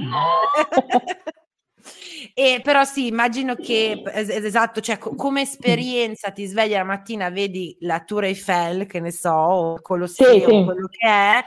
[2.34, 7.98] E però sì, immagino che esatto, cioè come esperienza ti svegli la mattina, vedi la
[8.04, 10.64] Tour Eiffel, che ne so, o il Colosseo, sì, sì.
[10.64, 11.42] quello che è,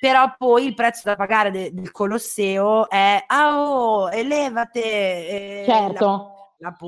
[0.00, 4.82] però poi il prezzo da pagare de- del Colosseo è ah oh, elevate.
[4.82, 6.04] Eh, certo.
[6.04, 6.35] La-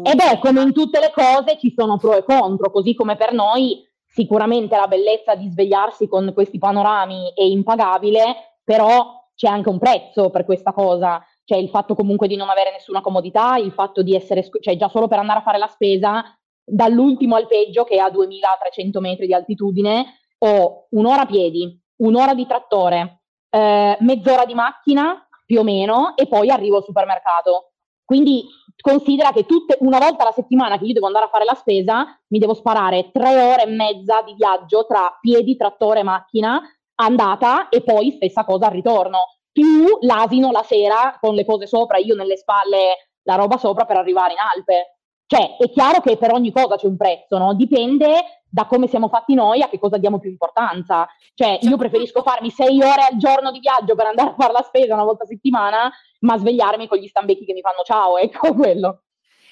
[0.03, 3.33] e beh, come in tutte le cose ci sono pro e contro, così come per
[3.33, 9.79] noi sicuramente la bellezza di svegliarsi con questi panorami è impagabile, però c'è anche un
[9.79, 14.03] prezzo per questa cosa, cioè il fatto comunque di non avere nessuna comodità, il fatto
[14.03, 16.25] di essere, cioè già solo per andare a fare la spesa,
[16.65, 20.07] dall'ultimo al peggio che è a 2300 metri di altitudine,
[20.39, 26.27] ho un'ora a piedi, un'ora di trattore, eh, mezz'ora di macchina più o meno e
[26.27, 27.68] poi arrivo al supermercato.
[28.09, 28.49] Quindi
[28.81, 32.07] considera che tutte, una volta alla settimana che io devo andare a fare la spesa,
[32.29, 36.59] mi devo sparare tre ore e mezza di viaggio tra piedi, trattore, macchina,
[36.95, 39.19] andata e poi stessa cosa al ritorno.
[39.53, 43.99] Più l'asino la sera con le cose sopra, io nelle spalle la roba sopra per
[43.99, 44.98] arrivare in Alpe.
[45.29, 47.53] Cioè, è chiaro che per ogni cosa c'è un prezzo, no?
[47.53, 51.07] Dipende da come siamo fatti noi a che cosa diamo più importanza.
[51.35, 54.63] Cioè, io preferisco farmi sei ore al giorno di viaggio per andare a fare la
[54.63, 58.55] spesa una volta a settimana, ma svegliarmi con gli stambecchi che mi fanno ciao, ecco
[58.57, 59.03] quello.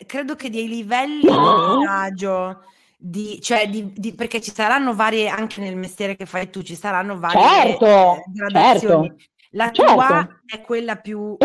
[0.07, 2.63] Credo che dei livelli di disagio,
[2.97, 6.75] di, cioè di, di, perché ci saranno varie, anche nel mestiere che fai tu, ci
[6.75, 9.09] saranno varie certo, eh, gradazioni.
[9.09, 9.25] Certo.
[9.51, 10.37] La tua certo.
[10.47, 11.37] è quella più...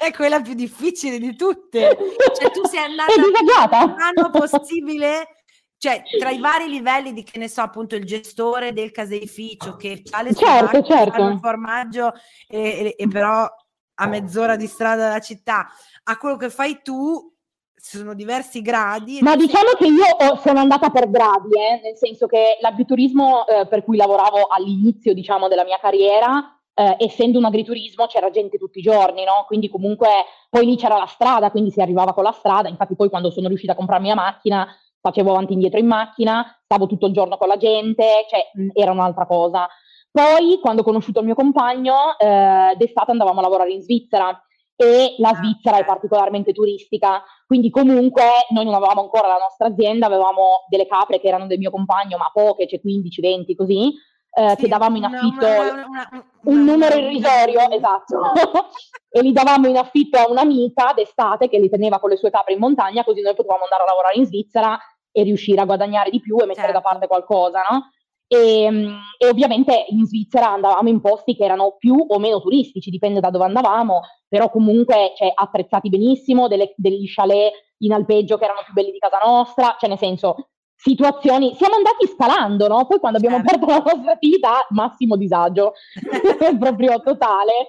[0.00, 1.94] è quella più difficile di tutte.
[2.34, 5.42] Cioè, tu sei andata il anno possibile,
[5.76, 10.02] cioè tra i vari livelli di che ne so, appunto, il gestore del caseificio che
[10.12, 11.26] ha le certo, certo.
[11.26, 12.14] il formaggio
[12.48, 13.46] e, e, e però
[13.94, 15.68] a mezz'ora di strada dalla città,
[16.04, 17.30] a quello che fai tu
[17.74, 19.18] sono diversi gradi.
[19.20, 23.84] Ma diciamo che io sono andata per gradi, eh, nel senso che l'agriturismo eh, per
[23.84, 28.82] cui lavoravo all'inizio, diciamo, della mia carriera eh, essendo un agriturismo c'era gente tutti i
[28.82, 29.44] giorni, no?
[29.46, 30.08] Quindi comunque
[30.48, 33.48] poi lì c'era la strada, quindi si arrivava con la strada, infatti poi quando sono
[33.48, 34.66] riuscita a comprarmi la macchina
[35.00, 38.68] facevo avanti e indietro in macchina, stavo tutto il giorno con la gente, cioè mh,
[38.74, 39.66] era un'altra cosa.
[40.10, 44.38] Poi quando ho conosciuto il mio compagno, eh, d'estate andavamo a lavorare in Svizzera
[44.76, 50.06] e la Svizzera è particolarmente turistica, quindi comunque noi non avevamo ancora la nostra azienda,
[50.06, 53.92] avevamo delle capre che erano del mio compagno, ma poche, cioè 15, 20 così,
[54.32, 58.32] eh, sì, che davamo in affitto una, una, un numero irrisorio, esatto,
[59.10, 62.52] e li davamo in affitto a un'amica d'estate che li teneva con le sue capre
[62.52, 64.78] in montagna, così noi potevamo andare a lavorare in Svizzera
[65.12, 66.80] e riuscire a guadagnare di più e mettere certo.
[66.80, 67.90] da parte qualcosa, no?
[68.32, 72.90] E, ehm, e, ovviamente in Svizzera andavamo in posti che erano più o meno turistici,
[72.90, 78.44] dipende da dove andavamo, però comunque cioè, attrezzati benissimo, delle, degli chalet in alpeggio che
[78.44, 80.49] erano più belli di casa nostra, cioè nel senso
[80.82, 82.86] situazioni, siamo andati scalando, no?
[82.86, 83.54] Poi quando abbiamo certo.
[83.54, 85.74] aperto la nostra attività, massimo disagio,
[86.58, 87.66] proprio totale.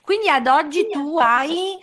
[0.00, 1.76] Quindi ad oggi tu hai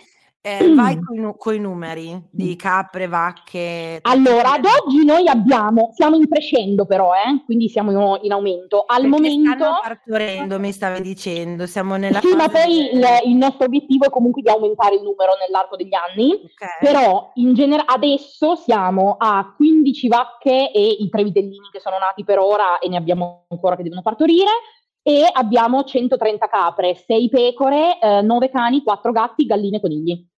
[0.56, 0.98] eh, vai
[1.36, 3.98] con i numeri di capre, vacche.
[4.02, 7.42] Allora, ad oggi noi abbiamo, siamo in crescendo però, eh?
[7.44, 8.84] quindi siamo in aumento.
[8.86, 9.50] Al Perché momento...
[9.54, 14.10] Stanno partorendo, mi stavi dicendo, siamo nella Sì, ma poi il, il nostro obiettivo è
[14.10, 16.78] comunque di aumentare il numero nell'arco degli anni, Ok.
[16.80, 22.24] però in genere adesso siamo a 15 vacche e i tre vitellini che sono nati
[22.24, 24.50] per ora e ne abbiamo ancora che devono partorire
[25.02, 30.28] e abbiamo 130 capre, 6 pecore, 9 cani, 4 gatti, galline e conigli.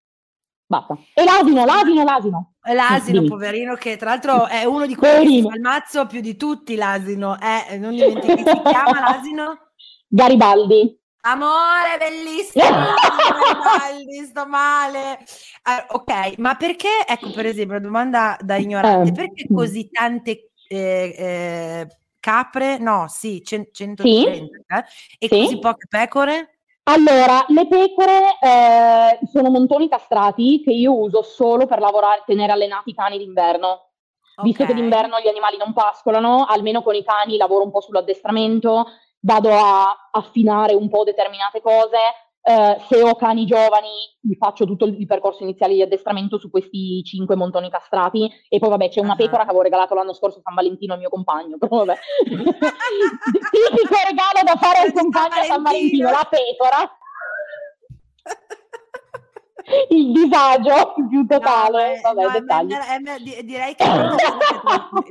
[0.71, 0.97] Basta.
[1.14, 2.53] E l'asino, l'asino, l'asino.
[2.73, 7.37] L'asino, poverino, che tra l'altro è uno di quelli il mazzo più di tutti, l'asino.
[7.41, 9.73] Eh, non dimentichi, si chiama l'asino?
[10.07, 10.97] Garibaldi.
[11.23, 12.62] Amore, bellissimo!
[12.62, 15.18] Garibaldi, sto male.
[15.62, 19.12] Ah, ok, ma perché, ecco per esempio, una domanda da ignorante, Eh.
[19.12, 21.87] perché così tante eh, eh,
[22.21, 22.79] capre?
[22.79, 24.85] No, sì, cen- 130, eh?
[25.18, 25.41] E Sì.
[25.43, 26.60] così poche pecore?
[26.91, 32.91] Allora, le pecore eh, sono montoni castrati che io uso solo per lavorare, tenere allenati
[32.91, 33.91] i cani d'inverno.
[34.43, 38.86] Visto che d'inverno gli animali non pascolano, almeno con i cani lavoro un po' sull'addestramento,
[39.20, 41.99] vado a affinare un po' determinate cose.
[42.43, 43.88] Eh, se ho cani giovani,
[44.22, 48.30] mi faccio tutto il, il percorso iniziale di addestramento su questi cinque montoni castrati.
[48.49, 50.99] E poi, vabbè, c'è una pecora che avevo regalato l'anno scorso a San Valentino al
[51.01, 51.59] mio compagno.
[51.59, 51.99] Però, vabbè.
[53.51, 56.09] Tipico regalo da fare al compagno a San Valentino.
[56.09, 56.99] Valentino, la pecora.
[59.91, 62.01] Il disagio più totale.
[62.03, 63.85] No, vabbè, no, eh, eh, di- direi che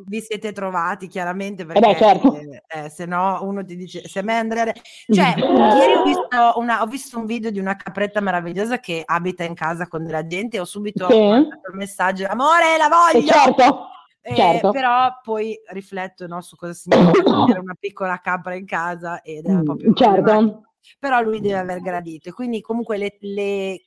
[0.06, 2.34] vi siete trovati chiaramente perché beh, certo.
[2.36, 4.72] eh, eh, se no uno ti dice se me Andrea
[5.08, 5.34] cioè
[5.76, 9.54] ieri ho visto, una- ho visto un video di una capretta meravigliosa che abita in
[9.54, 11.18] casa con della gente e ho subito Sì.
[11.28, 12.90] mandato il messaggio amore la Eh,
[13.20, 13.88] voglio certo,
[14.22, 14.72] Eh, certo.
[14.72, 19.62] però poi rifletto no, su cosa significa avere una piccola capra in casa ed è
[19.76, 20.64] più Mm, certo.
[21.00, 23.82] però lui deve aver gradito quindi comunque le, le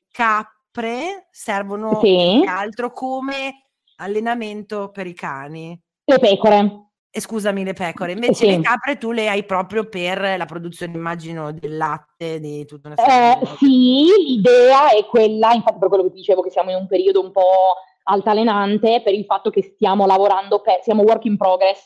[0.73, 2.41] capre servono Sì.
[2.43, 3.67] che altro come
[3.97, 5.79] allenamento per i cani.
[6.05, 6.87] Le pecore.
[7.15, 8.13] E scusami, le pecore.
[8.13, 8.47] Invece Sì.
[8.47, 12.97] le capre tu le hai proprio per la produzione, immagino, del latte, di tutta una
[12.97, 16.77] serie Eh, di sì, l'idea è quella, infatti per quello che dicevo che siamo in
[16.77, 21.37] un periodo un po' altalenante, per il fatto che stiamo lavorando, per, siamo work in
[21.37, 21.85] progress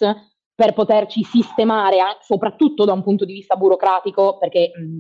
[0.55, 4.99] per poterci sistemare, soprattutto da un punto di vista burocratico, perché mm,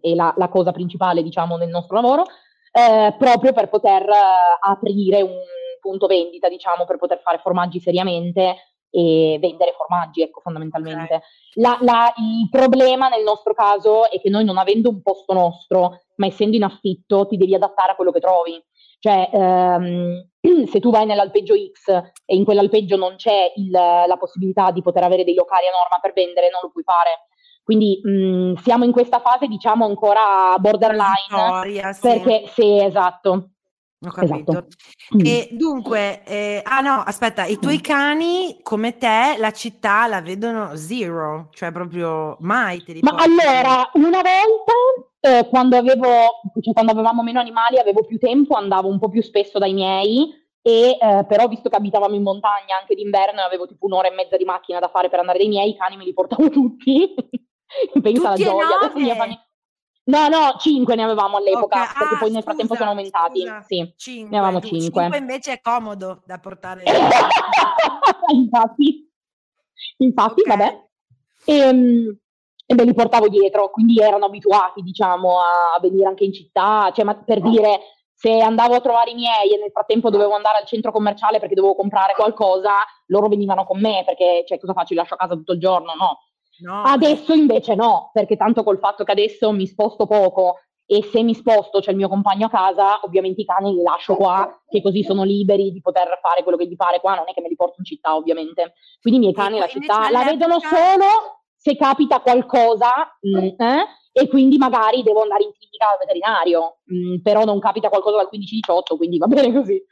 [0.00, 2.24] è la, la cosa principale, diciamo, nel nostro lavoro,
[2.72, 4.14] eh, proprio per poter eh,
[4.60, 5.36] aprire un
[5.80, 8.56] punto vendita, diciamo, per poter fare formaggi seriamente
[8.90, 11.22] e vendere formaggi, ecco, fondamentalmente.
[11.54, 16.02] La- la- il problema nel nostro caso è che noi non avendo un posto nostro,
[16.16, 18.62] ma essendo in affitto, ti devi adattare a quello che trovi.
[19.00, 20.28] Cioè, ehm,
[20.70, 21.88] se tu vai nell'alpeggio X
[22.24, 25.98] e in quell'alpeggio non c'è il- la possibilità di poter avere dei locali a norma
[26.00, 27.26] per vendere, non lo puoi fare.
[27.62, 31.26] Quindi mh, siamo in questa fase, diciamo, ancora borderline.
[31.28, 32.00] Transitoria, sì.
[32.00, 33.50] Perché, sì, esatto.
[34.04, 34.50] Ho capito.
[34.50, 34.66] esatto.
[35.16, 35.20] Mm.
[35.24, 40.74] E dunque, eh, ah no, aspetta, i tuoi cani come te la città la vedono
[40.74, 43.28] zero, cioè proprio mai te li Ma porti.
[43.28, 44.72] allora, una volta,
[45.20, 46.08] eh, quando avevo,
[46.60, 50.34] cioè quando avevamo meno animali, avevo più tempo, andavo un po' più spesso dai miei,
[50.60, 54.14] e eh, però visto che abitavamo in montagna anche d'inverno e avevo tipo un'ora e
[54.14, 57.14] mezza di macchina da fare per andare dai miei, i cani me li portavo tutti.
[58.02, 58.76] Pensa alla gioia.
[58.78, 59.46] Adesso mia famiglia-
[60.04, 63.40] No, no, cinque ne avevamo all'epoca, Ok, perché ah, poi nel frattempo scusa, sono aumentati.
[63.40, 63.62] scusa.
[63.62, 63.92] Sì.
[63.96, 65.00] Cinque, ne avevamo tu- cinque.
[65.02, 66.82] cinque invece è comodo da portare.
[68.34, 69.10] infatti,
[69.98, 70.46] infatti, Ok.
[70.48, 70.86] vabbè.
[71.44, 71.54] E,
[72.66, 76.90] e me li portavo dietro, quindi erano abituati, diciamo, a venire anche in città.
[76.92, 77.80] Cioè, ma per dire,
[78.12, 81.54] se andavo a trovare i miei e nel frattempo dovevo andare al centro commerciale perché
[81.54, 82.74] dovevo comprare qualcosa,
[83.06, 84.94] loro venivano con me perché, cioè, cosa faccio?
[84.94, 85.92] Li lascio a casa tutto il giorno?
[85.94, 86.18] No.
[86.62, 91.22] No, Adesso invece no, perché tanto col fatto che adesso mi sposto poco e se
[91.22, 94.82] mi sposto c'è il mio compagno a casa, ovviamente i cani li lascio qua, che
[94.82, 97.48] così sono liberi di poter fare quello che gli pare qua, non è che me
[97.48, 98.74] li porto in città ovviamente.
[99.00, 104.28] Quindi i miei cani la città la vedono solo se capita qualcosa mm, eh, e
[104.28, 108.96] quindi magari devo andare in clinica al veterinario, mm, però non capita qualcosa dal 15-18,
[108.96, 109.82] quindi va bene così.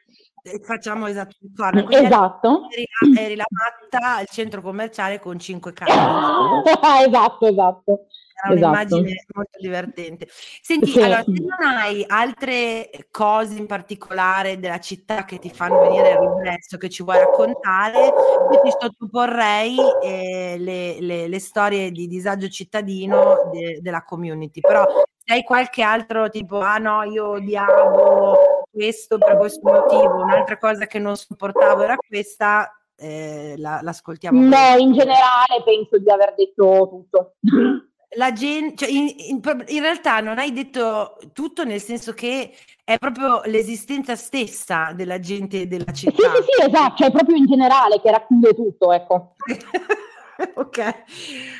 [0.42, 1.36] Eh, facciamo esatto.
[1.40, 2.68] guarda, quindi Esatto.
[2.70, 5.90] Eri la, eri la matta al centro commerciale con cinque cani.
[7.06, 8.06] esatto, esatto.
[8.42, 8.68] Era Esatto.
[8.68, 10.26] un'immagine molto divertente.
[10.62, 11.02] Senti, Sì.
[11.02, 16.18] allora, se non hai altre cose in particolare della città che ti fanno venire il
[16.18, 22.48] riflesso, che ci vuoi raccontare, io ti sottoporrei eh, le, le- le storie di disagio
[22.48, 24.60] cittadino de- della community.
[24.60, 24.86] Però
[25.22, 30.86] se hai qualche altro tipo, ah no, io odiavo questo per questo motivo, un'altra cosa
[30.86, 34.40] che non sopportavo era questa, eh, la- l'ascoltiamo.
[34.40, 37.34] No, in generale penso di aver detto tutto.
[38.16, 42.52] la gente, cioè in, in, in, realtà non hai detto tutto nel senso che
[42.82, 46.22] è proprio l'esistenza stessa della gente della città.
[46.22, 49.34] Sì, sì, sì, esatto, cioè proprio in generale che racchiude tutto, ecco.
[50.54, 50.94] ok,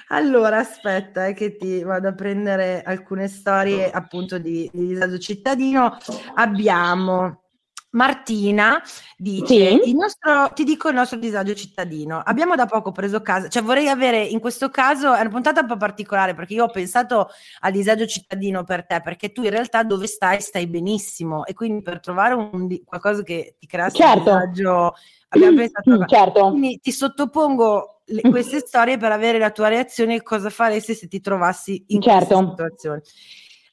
[0.08, 5.98] allora aspetta eh, che ti vado a prendere alcune storie appunto di, di disagio cittadino.
[6.34, 7.42] Abbiamo
[7.90, 8.80] Martina
[9.16, 9.92] dice: sì.
[9.94, 12.20] nostro, Ti dico il nostro disagio cittadino.
[12.24, 15.66] Abbiamo da poco preso casa, cioè vorrei avere in questo caso è una puntata un
[15.66, 17.28] po' particolare perché io ho pensato
[17.60, 21.82] al disagio cittadino per te, perché tu in realtà dove stai stai benissimo e quindi
[21.82, 24.20] per trovare un, qualcosa che ti crea certo.
[24.20, 24.94] disagio
[25.28, 25.90] abbiamo pensato.
[25.90, 26.50] Mm, certo.
[26.50, 31.08] Quindi ti sottopongo le, queste storie per avere la tua reazione e cosa faresti se
[31.08, 32.26] ti trovassi in certo.
[32.26, 33.02] questa situazione.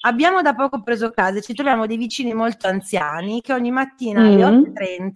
[0.02, 4.22] Abbiamo da poco preso casa e ci troviamo dei vicini molto anziani che ogni mattina
[4.22, 4.26] mm.
[4.26, 5.12] alle 8.30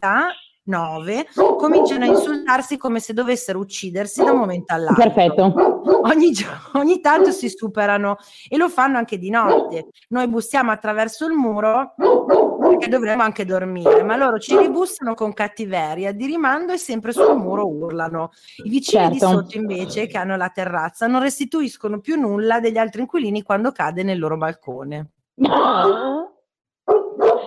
[0.64, 5.04] 9 cominciano a insultarsi come se dovessero uccidersi da un momento all'altro.
[5.04, 5.82] Perfetto.
[6.04, 6.32] Ogni,
[6.74, 9.90] ogni tanto si superano e lo fanno anche di notte.
[10.10, 16.12] Noi bussiamo attraverso il muro perché dovremmo anche dormire, ma loro ci ribussano con cattiveria,
[16.12, 18.32] di rimando e sempre sul muro urlano.
[18.64, 19.14] I vicini certo.
[19.14, 23.72] di sotto invece, che hanno la terrazza, non restituiscono più nulla degli altri inquilini quando
[23.72, 25.10] cade nel loro balcone.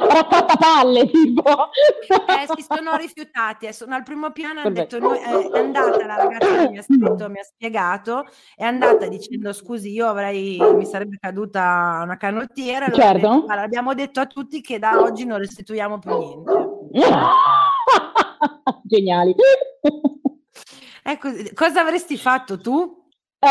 [0.07, 5.59] Raccattapalle tipo eh, si sono rifiutati sono al primo piano hanno detto noi, eh, è
[5.59, 10.07] andata la ragazza che mi ha scritto mi ha spiegato è andata dicendo scusi io
[10.07, 13.45] avrei mi sarebbe caduta una canottiera certo.
[13.47, 16.69] detto, abbiamo detto a tutti che da oggi non restituiamo più niente
[18.85, 19.35] geniali
[21.05, 23.03] ecco, cosa avresti fatto tu?
[23.45, 23.47] Uh,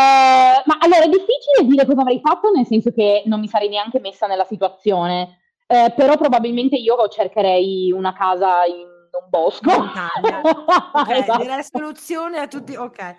[0.65, 3.99] ma allora è difficile dire cosa avrei fatto, nel senso che non mi sarei neanche
[3.99, 5.42] messa nella situazione.
[5.73, 9.71] Eh, però probabilmente io cercherei una casa in un bosco.
[10.93, 11.41] okay, esatto.
[11.41, 12.75] Direi soluzione a tutti.
[12.75, 13.15] Ok.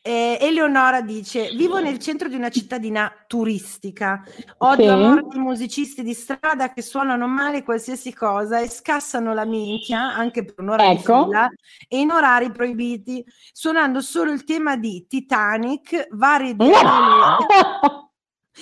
[0.00, 4.22] Eh, Eleonora dice: Vivo nel centro di una cittadina turistica.
[4.58, 4.90] Odio sì.
[4.90, 10.14] a morte i musicisti di strada che suonano male qualsiasi cosa e scassano la minchia
[10.14, 11.24] anche per un'ora ecco.
[11.24, 11.48] fila
[11.88, 16.70] e in orari proibiti, suonando solo il tema di Titanic, varie di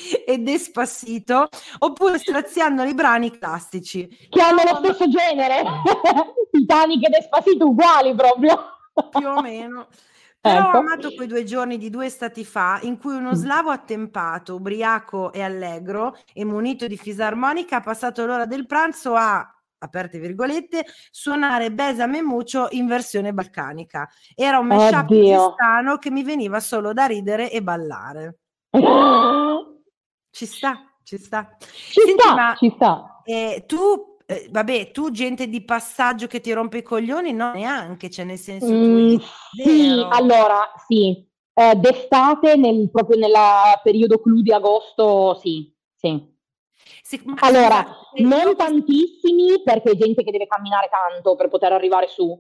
[0.27, 5.63] e Despassito oppure straziando i brani classici che hanno lo stesso genere
[6.51, 8.57] Titanic e Despassito uguali proprio
[9.11, 9.89] più o meno
[10.47, 10.77] però ecco.
[10.77, 15.33] ho amato quei due giorni di due stati fa in cui uno slavo attempato, ubriaco
[15.33, 21.73] e allegro e munito di fisarmonica ha passato l'ora del pranzo a aperte virgolette, suonare
[21.73, 24.09] Besame Muccio in versione balcanica.
[24.35, 28.39] Era un mashup strano che mi veniva solo da ridere e ballare.
[30.37, 31.57] Ci sta, ci sta.
[31.59, 33.23] Ci Senti, sta, ma, ci sta.
[33.25, 38.11] Eh, tu, eh, vabbè, tu gente di passaggio che ti rompe i coglioni, no, neanche,
[38.11, 38.71] cioè nel senso...
[38.71, 39.17] Mm,
[39.55, 41.27] sì, allora, sì.
[41.55, 43.33] Eh, d'estate, nel, proprio nel
[43.83, 46.23] periodo clou di agosto, sì, sì.
[47.03, 52.39] sì allora, non tantissimi perché è gente che deve camminare tanto per poter arrivare su,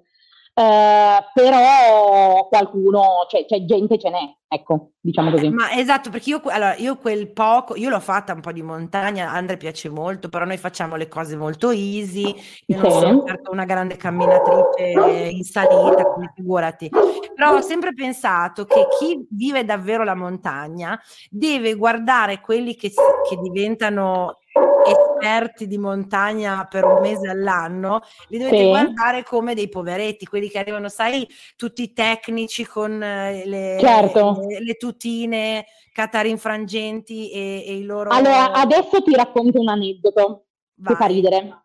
[0.58, 5.50] eh, però qualcuno, cioè, c'è gente, ce n'è, ecco, diciamo così.
[5.50, 9.28] Ma esatto, perché io, allora, io quel poco, io l'ho fatta un po' di montagna,
[9.28, 12.34] a Andre piace molto, però noi facciamo le cose molto easy,
[12.68, 16.88] io non sono certo una grande camminatrice in salita, quindi figurati.
[16.88, 20.98] Però ho sempre pensato che chi vive davvero la montagna
[21.28, 24.38] deve guardare quelli che, che diventano
[24.86, 28.68] esperti di montagna per un mese all'anno, li dovete sì.
[28.68, 31.26] guardare come dei poveretti, quelli che arrivano, sai,
[31.56, 34.44] tutti tecnici con eh, le, certo.
[34.46, 38.10] le, le tutine, catari infrangenti e, e, i loro...
[38.10, 40.46] Allora, adesso ti racconto un aneddoto
[40.76, 40.92] Vai.
[40.92, 41.64] che fa ridere.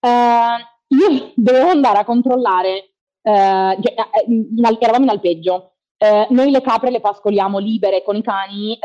[0.00, 5.66] Uh, io dovevo andare a controllare, uh, in, eravamo in alpeggio,
[6.02, 8.76] Uh, noi le capre le pascoliamo libere con i cani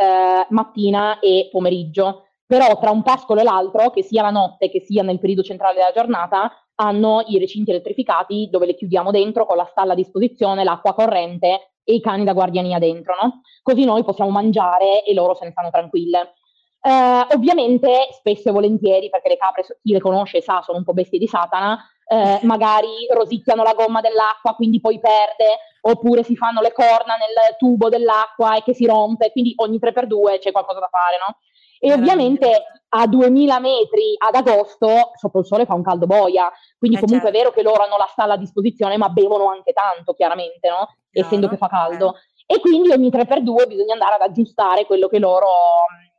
[0.49, 5.03] mattina e pomeriggio però tra un pascolo e l'altro, che sia la notte che sia
[5.03, 9.67] nel periodo centrale della giornata, hanno i recinti elettrificati dove le chiudiamo dentro con la
[9.69, 13.41] stalla a disposizione, l'acqua corrente e i cani da guardiania dentro, no?
[13.61, 16.35] Così noi possiamo mangiare e loro se ne stanno tranquille.
[16.81, 20.93] Eh, ovviamente, spesso e volentieri, perché le capre, chi le conosce sa, sono un po'
[20.93, 21.77] bestie di Satana,
[22.07, 27.57] eh, magari rosicchiano la gomma dell'acqua, quindi poi perde, oppure si fanno le corna nel
[27.57, 31.37] tubo dell'acqua e che si rompe, quindi ogni 3x2 c'è qualcosa da fare, no?
[31.79, 36.97] E ovviamente a 2000 metri ad agosto sotto il sole fa un caldo boia, quindi
[36.97, 37.37] eh comunque certo.
[37.37, 40.95] è vero che loro hanno la stalla a disposizione, ma bevono anche tanto, chiaramente, no?
[41.11, 42.15] Essendo che fa caldo.
[42.45, 42.55] Eh.
[42.55, 45.47] E quindi ogni 3x2 bisogna andare ad aggiustare quello che loro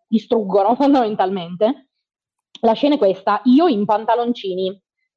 [0.07, 1.89] distruggono fondamentalmente.
[2.61, 4.69] La scena è questa, io in pantaloncini,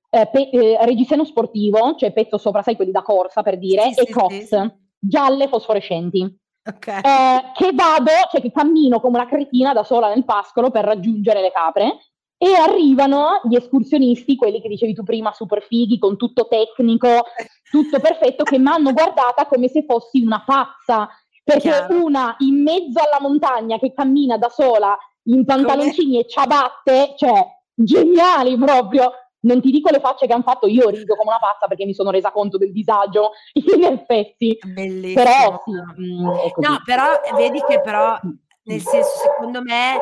[0.09, 4.01] eh, pe- eh, reggiseno sportivo, cioè pezzo sopra, sai quelli da corsa per dire, sì,
[4.01, 4.71] e sì, crocs, sì.
[4.99, 7.01] gialle fosforescenti Okay.
[7.01, 11.41] Eh, che vado, cioè che cammino come una cretina da sola nel pascolo per raggiungere
[11.41, 11.97] le capre
[12.37, 17.25] e arrivano gli escursionisti, quelli che dicevi tu prima, super fighi, con tutto tecnico,
[17.69, 21.07] tutto perfetto, che mi hanno guardata come se fossi una pazza,
[21.43, 22.03] perché Chiaro.
[22.03, 27.45] una in mezzo alla montagna che cammina da sola in pantaloncini e ciabatte, cioè
[27.75, 29.11] geniali proprio.
[29.41, 31.93] Non ti dico le facce che hanno fatto, io rido come una pazza perché mi
[31.93, 34.57] sono resa conto del disagio, in effetti.
[34.65, 35.23] Bellissimo.
[35.23, 36.67] Però sì, mm, è così.
[36.71, 38.19] No, però vedi che però,
[38.63, 39.97] nel senso, secondo me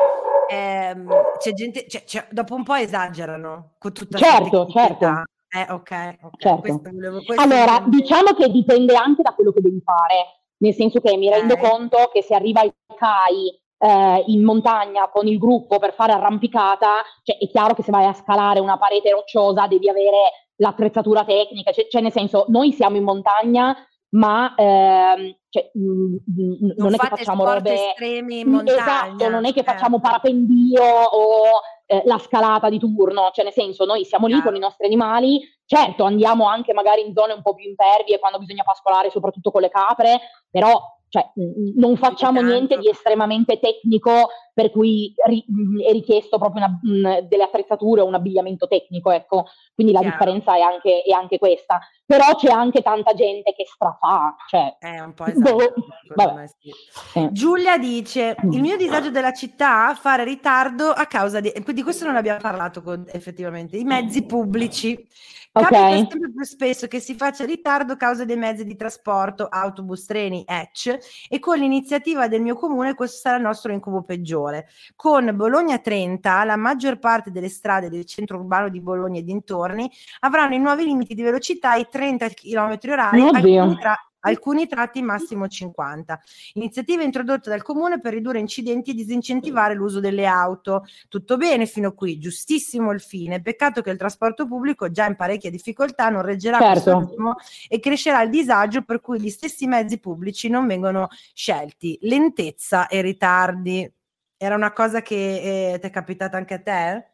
[0.50, 5.24] ehm, c'è gente, cioè, cioè, dopo un po' esagerano con tutta Certo, tecnicità.
[5.52, 6.30] Eh, ok, ok.
[6.38, 6.60] Certo.
[6.60, 10.26] questo volevo- questo Allora, volevo- diciamo che dipende anche da quello che devi fare,
[10.58, 11.60] nel senso che mi rendo Ok.
[11.68, 17.02] conto che se arriva il CAI eh, in montagna con il gruppo per fare arrampicata,
[17.22, 21.72] cioè è chiaro che se vai a scalare una parete rocciosa devi avere l'attrezzatura tecnica,
[21.72, 23.74] cioè, cioè nel senso noi siamo in montagna
[24.10, 27.90] ma ehm, cioè, mh, mh, non, è che facciamo robe...
[27.90, 28.80] estremi in montagna.
[28.80, 29.72] Esatto, non è che certo.
[29.72, 34.48] facciamo parapendio o eh, la scalata di turno, cioè nel senso noi siamo lì Chiaro.
[34.48, 38.38] con i nostri animali, certo andiamo anche magari in zone un po' più impervie quando
[38.38, 40.20] bisogna pascolare soprattutto con le capre,
[40.50, 46.38] però cioè, mh, non facciamo niente di estremamente tecnico per cui ri- mh, è richiesto
[46.38, 46.78] proprio una-
[47.20, 50.16] mh, delle attrezzature o un abbigliamento tecnico, ecco, quindi la Chiaro.
[50.16, 54.76] differenza è anche, è anche questa, però c'è anche tanta gente che strafà, cioè...
[54.78, 55.72] È un po' Boh,
[56.14, 56.34] vabbè.
[56.34, 57.28] me, sì.
[57.32, 58.52] Giulia dice: Mm.
[58.52, 61.52] Il mio disagio della città fare ritardo a causa di.
[61.72, 63.76] Di questo non abbiamo parlato con- effettivamente.
[63.76, 65.06] I mezzi pubblici.
[65.52, 65.94] Capita Ok.
[65.96, 70.44] sempre più spesso che si faccia ritardo a causa dei mezzi di trasporto, autobus, treni,
[70.46, 74.68] EC, e con l'iniziativa del mio comune questo sarà il nostro incubo peggiore.
[74.94, 79.90] Con Bologna 30, la maggior parte delle strade del centro urbano di Bologna e dintorni
[80.20, 85.48] avranno i nuovi limiti di velocità ai 30 km orari, alcuni, tra- alcuni tratti massimo
[85.48, 86.20] 50.
[86.54, 90.84] Iniziativa introdotta dal comune per ridurre incidenti e disincentivare l'uso delle auto.
[91.08, 93.40] Tutto bene fino qui, giustissimo il fine.
[93.40, 96.98] Peccato che il trasporto pubblico, già in parecchia difficoltà, non reggerà Certo.
[96.98, 97.34] ritmo
[97.68, 101.98] e crescerà il disagio per cui gli stessi mezzi pubblici non vengono scelti.
[102.02, 103.90] Lentezza e ritardi.
[104.36, 107.09] Era una cosa che eh, ti è capitata anche a te?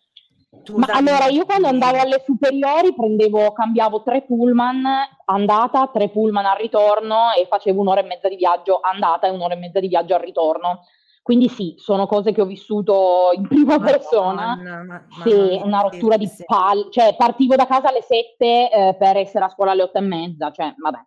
[0.64, 4.84] Tu Ma allora io quando andavo alle superiori prendevo, cambiavo tre pullman
[5.26, 9.54] andata, tre pullman al ritorno e facevo un'ora e mezza di viaggio andata e un'ora
[9.54, 10.80] e mezza di viaggio al ritorno.
[11.22, 14.54] Quindi sì, sono cose che ho vissuto in prima persona.
[14.54, 16.44] Madonna, ma- Sì, mia, una rottura sì, di sì.
[16.44, 20.02] palle, cioè partivo da casa alle 7 eh, per essere a scuola alle otto e
[20.02, 20.98] mezza, cioè vabbè.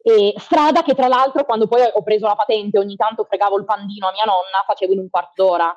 [0.00, 3.64] E strada che tra l'altro quando poi ho preso la patente ogni tanto fregavo il
[3.64, 5.76] pandino a mia nonna, facevo in un quarto d'ora,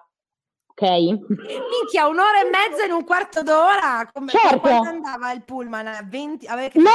[0.82, 0.90] ok?
[0.90, 4.10] Minchia, un'ora e mezza in un quarto d'ora?
[4.12, 4.60] Come, Certo.
[4.60, 5.88] Quando andava il pullman?
[5.88, 6.48] A 20?
[6.48, 6.90] Aveva che No,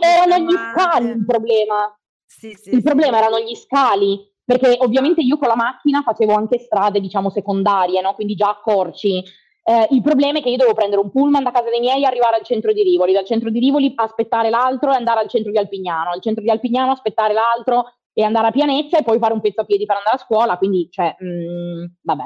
[0.00, 1.96] erano gli scali il problema.
[2.24, 2.82] Sì, sì, Il sì.
[2.82, 8.00] problema erano gli scali, perché ovviamente io con la macchina facevo anche strade, diciamo, secondarie,
[8.00, 8.14] no?
[8.14, 9.22] Quindi già accorci.
[9.64, 12.06] Eh, il problema è che io dovevo prendere un pullman da casa dei miei e
[12.06, 15.52] arrivare al centro di Rivoli, dal centro di Rivoli aspettare l'altro e andare al centro
[15.52, 19.32] di Alpignano, al centro di Alpignano aspettare l'altro e andare a Pianezza e poi fare
[19.34, 22.24] un pezzo a piedi per andare a scuola, quindi, cioè, mm, vabbè,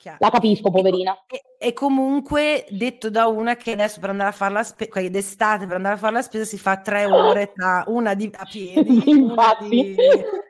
[0.00, 0.16] Chiaro.
[0.18, 1.26] la capisco, co- poverina.
[1.26, 5.66] E, e comunque detto da una che adesso per andare a fare la spesa, d'estate
[5.66, 9.02] per andare a fare la spesa si fa tre ore tra una di, a piedi,
[9.20, 9.94] una di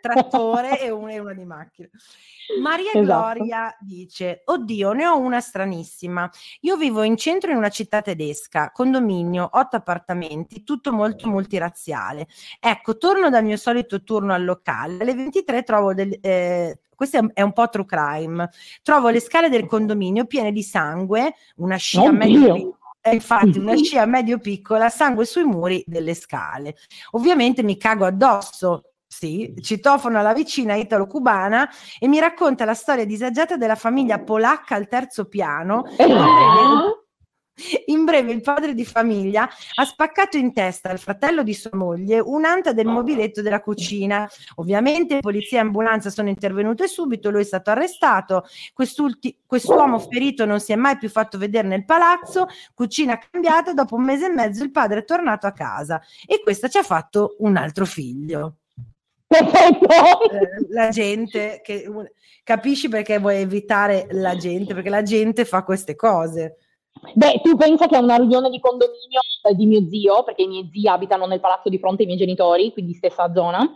[0.00, 1.88] trattore e una, e una di macchina.
[2.62, 3.02] Maria Esatto.
[3.02, 6.30] Gloria dice: Oddio, ne ho una stranissima.
[6.60, 12.28] Io vivo in centro in una città tedesca, condominio, otto appartamenti, tutto molto multirazziale.
[12.60, 14.98] Ecco, torno dal mio solito turno al locale.
[15.00, 16.16] Alle 23 trovo del.
[16.20, 18.50] eh, questo è un- è un po' true crime.
[18.82, 22.68] Trovo le scale del condominio piene di sangue, una scia medio pi-
[23.00, 26.74] eh, infatti, una scia medio piccola, sangue sui muri delle scale.
[27.12, 28.84] Ovviamente mi cago addosso.
[29.06, 34.86] Sì, citofono alla vicina italo-cubana e mi racconta la storia disagiata della famiglia polacca al
[34.86, 35.84] terzo piano.
[35.96, 36.99] Breve,
[37.86, 42.20] in breve, il padre di famiglia ha spaccato in testa al fratello di sua moglie
[42.20, 44.28] un'anta del mobiletto della cucina.
[44.56, 48.44] Ovviamente polizia e ambulanza sono intervenute subito, lui è stato arrestato.
[48.72, 53.96] Quest'ulti- quest'uomo ferito non si è mai più fatto vedere nel palazzo, cucina cambiata, dopo
[53.96, 57.36] un mese e mezzo il padre è tornato a casa e questa ci ha fatto
[57.38, 58.56] un altro figlio.
[60.30, 61.88] Eh, la gente che
[62.42, 66.56] capisci perché vuoi evitare la gente perché la gente fa queste cose
[67.14, 70.48] Beh, tu pensa che a una riunione di condominio eh, di mio zio, perché i
[70.48, 73.68] miei zii abitano nel palazzo di fronte ai miei genitori, quindi stessa zona,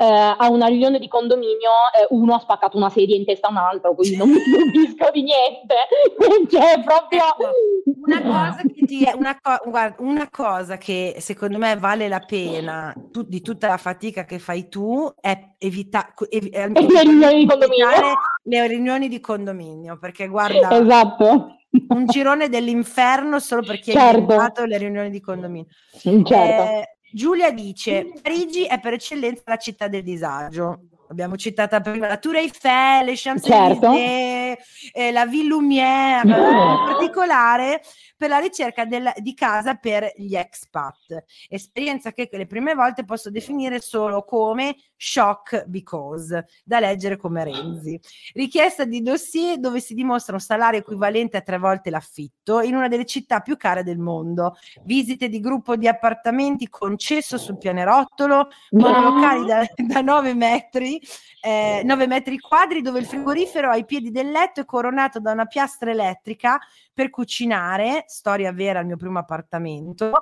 [0.00, 3.50] eh, a una riunione di condominio eh, uno ha spaccato una sedia in testa a
[3.50, 5.74] un altro, quindi non mi stupisco di niente.
[6.48, 7.20] cioè, proprio...
[7.20, 7.52] Ecco,
[8.06, 12.94] una cosa, che ti, una, co- guarda, una cosa che secondo me vale la pena
[13.10, 17.88] tu, di tutta la fatica che fai tu è evita- ev- le riunioni di condominio.
[18.44, 21.56] Le riunioni di condominio, perché guarda, esatto.
[21.88, 24.16] un girone dell'inferno solo per chi Certo.
[24.16, 25.68] ha invitato le riunioni di condominio.
[25.92, 26.32] Certo.
[26.32, 30.80] Eh, Giulia dice: Parigi è per eccellenza la città del disagio.
[31.10, 34.56] Abbiamo citata prima la Tour Eiffel, le Champs-Élysées,
[34.92, 37.82] eh, la Ville Lumière, in particolare
[38.16, 41.24] per la ricerca del- di casa per gli expat.
[41.48, 47.98] Esperienza che le prime volte posso definire solo come shock because, da leggere come Renzi.
[48.34, 52.86] Richiesta di dossier dove si dimostra un salario equivalente a tre volte l'affitto in una
[52.86, 54.56] delle città più care del mondo.
[54.84, 61.00] Visite di gruppo di appartamenti concesso sul pianerottolo, monolocali da, da 9 metri,
[61.40, 65.46] eh, 9 metri quadri dove il frigorifero ai piedi del letto è coronato da una
[65.46, 66.58] piastra elettrica
[66.92, 70.12] per cucinare, storia vera al mio primo appartamento.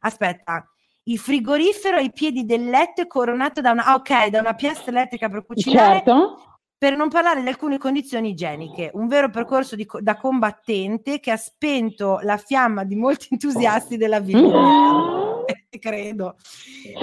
[0.00, 0.68] Aspetta,
[1.08, 4.90] il frigorifero ai piedi del letto è coronato da una, ah, ok, da una piastra
[4.90, 6.58] elettrica per cucinare, Certo.
[6.76, 11.36] per non parlare di alcune condizioni igieniche, un vero percorso di da combattente che ha
[11.36, 15.44] spento la fiamma di molti entusiasti della vita.
[15.78, 16.36] Credo.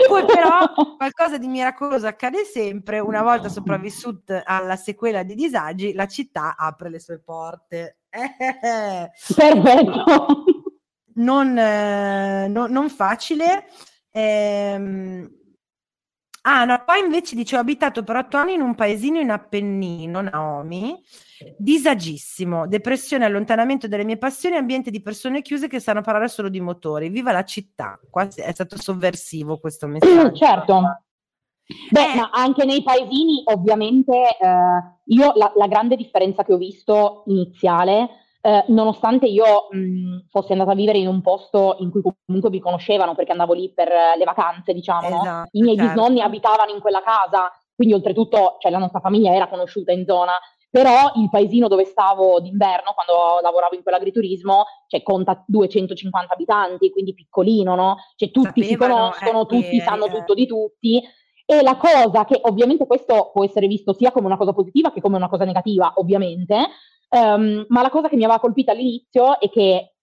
[0.08, 6.08] Poi però qualcosa di miracoloso accade sempre, una volta sopravvissuta alla sequela di disagi, la
[6.08, 8.00] città apre le sue porte.
[8.10, 10.44] Eh, Perfetto.
[11.16, 13.68] non, eh, no- non facile.
[14.16, 15.28] Ehm,
[16.44, 20.22] ah, no, poi invece dice: Ho abitato per otto anni in un paesino in Appennino,
[20.22, 21.02] Naomi,
[21.58, 26.62] disagissimo, depressione, allontanamento delle mie passioni, ambiente di persone chiuse che sanno parlare solo di
[26.62, 27.10] motori.
[27.10, 28.00] Viva la città!
[28.10, 30.36] Qua è stato sovversivo questo messaggio.
[30.36, 30.82] certo.
[31.90, 32.16] Beh, Eh.
[32.16, 38.10] ma anche nei paesini, ovviamente, eh, io la, la grande differenza che ho visto iniziale,
[38.46, 42.60] eh, nonostante io mh, fossi andata a vivere in un posto in cui comunque mi
[42.60, 45.22] conoscevano perché andavo lì per eh, le vacanze, diciamo, no?
[45.22, 45.94] Esatto, I miei certo.
[45.94, 50.34] bisnonni abitavano in quella casa, quindi oltretutto, cioè, la nostra famiglia era conosciuta in zona,
[50.70, 57.14] però il paesino dove stavo d'inverno, quando lavoravo in quell'agriturismo, cioè, conta 250 abitanti, quindi
[57.14, 57.96] piccolino, no?
[58.18, 60.12] Cioè, tutti si Sapevano, conoscono, eh, tutti che- sanno eh.
[60.12, 61.02] tutto di tutti.
[61.46, 65.00] E la cosa che ovviamente questo può essere visto sia come una cosa positiva che
[65.00, 66.58] come una cosa negativa, ovviamente,
[67.14, 69.96] ehm, ma la cosa che mi aveva colpita all'inizio è che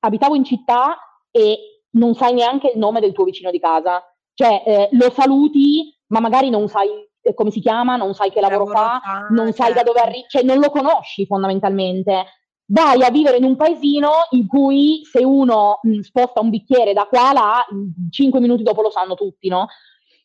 [0.00, 0.98] abitavo in città
[1.30, 4.02] e non sai neanche il nome del tuo vicino di casa.
[4.34, 6.88] Cioè, eh, lo saluti, ma magari non sai
[7.20, 9.00] eh, come si chiama, non sai che lavoro, fa,
[9.30, 10.10] non sai da dove certo.
[10.10, 12.24] arriva, cioè non lo conosci fondamentalmente.
[12.70, 17.06] Vai a vivere in un paesino in cui se uno mh, sposta un bicchiere da
[17.06, 17.66] qua a là,
[18.10, 19.68] cinque minuti dopo lo sanno tutti, no?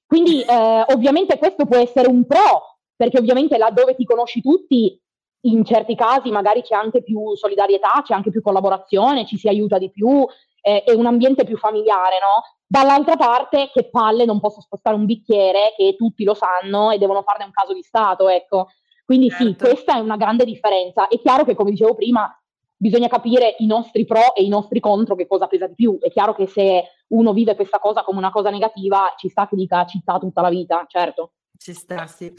[0.06, 5.02] Quindi eh, ovviamente questo può essere un pro, perché ovviamente là dove ti conosci tutti,
[5.46, 9.78] in certi casi magari c'è anche più solidarietà, c'è anche più collaborazione, ci si aiuta
[9.78, 10.26] di più,
[10.62, 12.44] eh, è un ambiente più familiare, no?
[12.66, 17.22] Dall'altra parte, che palle, non posso spostare un bicchiere che tutti lo sanno e devono
[17.22, 18.70] farne un caso di Stato, ecco.
[19.06, 19.66] Quindi sì, Certo.
[19.66, 21.08] questa è una grande differenza.
[21.08, 22.34] È chiaro che, come dicevo prima,
[22.76, 25.98] bisogna capire i nostri pro e i nostri contro che cosa pesa di più.
[26.00, 29.56] È chiaro che se uno vive questa cosa come una cosa negativa, ci sta che
[29.56, 31.34] dica città tutta la vita, certo.
[31.64, 32.30] Ci sta, sì.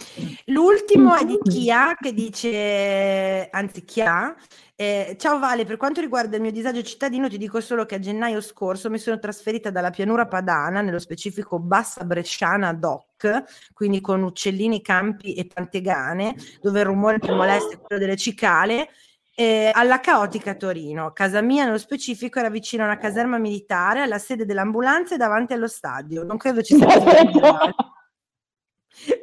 [0.48, 4.36] L'ultimo è di Chia che dice, anzi Chia,
[4.76, 7.98] eh, ciao Vale, per quanto riguarda il mio disagio cittadino ti dico solo che a
[7.98, 14.22] gennaio scorso mi sono trasferita dalla pianura padana, nello specifico Bassa Bresciana Doc, quindi con
[14.22, 18.90] uccellini, campi e pantegane, dove il rumore più molesto è quello delle cicale,
[19.34, 21.12] eh, alla caotica Torino.
[21.14, 25.54] Casa mia nello specifico era vicino a una caserma militare, alla sede dell'ambulanza e davanti
[25.54, 26.24] allo stadio.
[26.24, 26.86] Non credo ci sia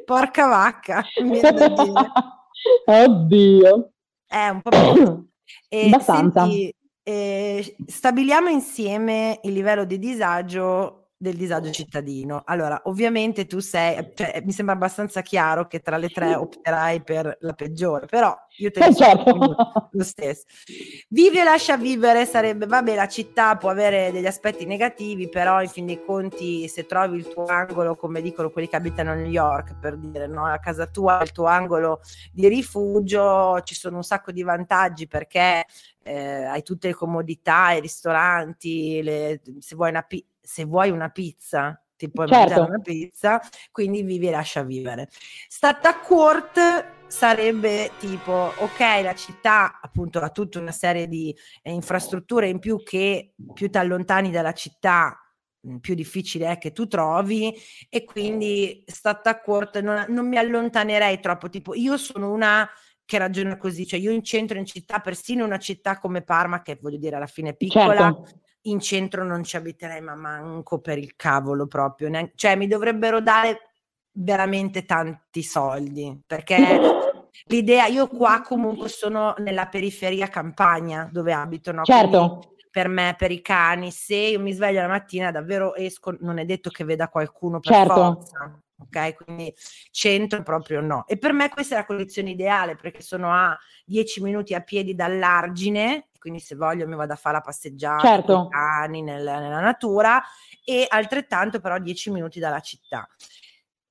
[0.04, 1.02] Porca vacca.
[2.86, 3.92] Oddio.
[4.26, 5.30] È un po' più.
[5.68, 6.42] E Abbastanza.
[6.42, 12.42] senti, eh, stabiliamo insieme il livello di disagio del disagio cittadino.
[12.46, 17.36] Allora, ovviamente tu sei, cioè, mi sembra abbastanza chiaro che tra le tre opterai per
[17.42, 19.36] la peggiore, però io te Eh, ne certo.
[19.92, 20.44] lo stesso.
[21.10, 25.68] Vivi e lascia vivere sarebbe, vabbè, la città può avere degli aspetti negativi, però in
[25.68, 29.30] fin dei conti se trovi il tuo angolo, come dicono quelli che abitano a New
[29.30, 32.00] York, per dire, no, a casa tua, il tuo angolo
[32.32, 35.66] di rifugio, ci sono un sacco di vantaggi perché
[36.02, 41.08] eh, hai tutte le comodità, i ristoranti, le- se, vuoi una pi- se vuoi una
[41.10, 42.40] pizza, ti puoi Certo.
[42.40, 43.40] mangiare una pizza,
[43.70, 45.08] quindi vivi e lascia vivere.
[45.48, 46.58] Stata court
[47.06, 52.82] sarebbe tipo, ok, la città appunto ha tutta una serie di eh, infrastrutture in più
[52.82, 55.16] che più ti allontani dalla città,
[55.60, 57.54] mh, più difficile è che tu trovi
[57.88, 62.68] e quindi stata court non, non mi allontanerei troppo, tipo io sono una
[63.04, 66.78] che ragiona così, cioè io in centro in città, persino una città come Parma, che
[66.80, 68.40] voglio dire alla fine è piccola, certo.
[68.62, 73.20] In centro non ci abiterei, ma manco per il cavolo proprio, neanche, cioè mi dovrebbero
[73.20, 73.70] dare
[74.12, 76.80] veramente tanti soldi, perché
[77.46, 81.82] l'idea, io qua comunque sono nella periferia campagna dove abito, no?
[81.82, 82.28] Certo.
[82.28, 86.38] Quindi per me, per i cani, se io mi sveglio la mattina davvero esco, non
[86.38, 87.94] è detto che veda qualcuno per certo.
[87.94, 88.62] forza.
[88.82, 89.54] Ok, quindi
[89.90, 91.04] centro proprio no.
[91.06, 94.94] E per me questa è la condizione ideale perché sono a 10 minuti a piedi
[94.94, 98.34] dall'argine, quindi se voglio mi vado a fare la passeggiata certo.
[98.34, 100.22] con i cani nel, nella natura
[100.64, 103.08] e altrettanto però 10 minuti dalla città.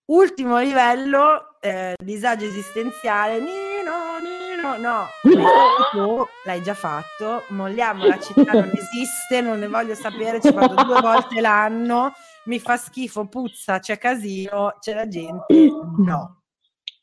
[0.05, 5.07] Ultimo livello, eh, disagio esistenziale, Nino, Nino, no,
[5.91, 10.83] tu l'hai già fatto, molliamo la città, non esiste, non ne voglio sapere, ci vado
[10.83, 12.11] due volte l'anno,
[12.45, 15.53] mi fa schifo, puzza, c'è casino, c'è la gente,
[16.05, 16.43] no.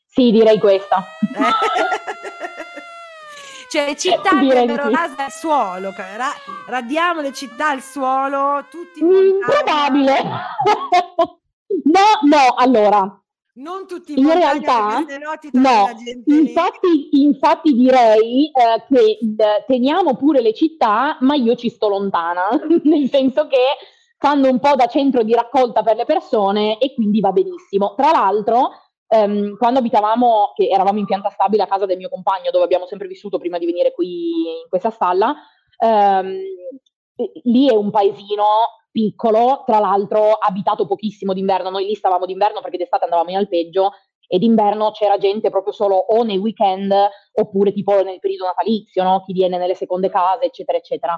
[0.07, 1.03] Sì, direi questa.
[3.69, 4.93] cioè le città andrebbero sì.
[4.93, 6.33] rase al suolo, ra-
[6.67, 8.99] radiamo le città al suolo, tutti...
[8.99, 10.23] Improbabile!
[11.89, 13.21] No, no, allora.
[13.55, 15.03] Non tutti in realtà,
[15.51, 15.89] no,
[16.25, 22.47] infatti, infatti direi eh, che eh, teniamo pure le città, ma io ci sto lontana,
[22.83, 23.57] nel senso che
[24.19, 27.95] fanno un po' da centro di raccolta per le persone e quindi va benissimo.
[27.95, 28.71] Tra l'altro,
[29.07, 32.85] ehm, quando abitavamo, che eravamo in pianta stabile a casa del mio compagno, dove abbiamo
[32.85, 35.33] sempre vissuto prima di venire qui in questa stalla,
[35.77, 36.37] ehm,
[37.43, 38.43] lì è un paesino
[38.91, 43.91] piccolo, tra l'altro abitato pochissimo d'inverno, noi lì stavamo d'inverno perché d'estate andavamo in alpeggio
[44.27, 46.93] e d'inverno c'era gente proprio solo o nei weekend
[47.33, 49.23] oppure tipo nel periodo natalizio, no?
[49.25, 51.17] chi viene nelle seconde case, eccetera, eccetera.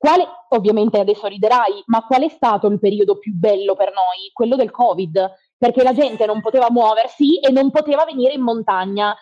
[0.00, 4.30] Quale, ovviamente adesso riderai, ma qual è stato il periodo più bello per noi?
[4.32, 9.14] Quello del Covid, perché la gente non poteva muoversi e non poteva venire in montagna.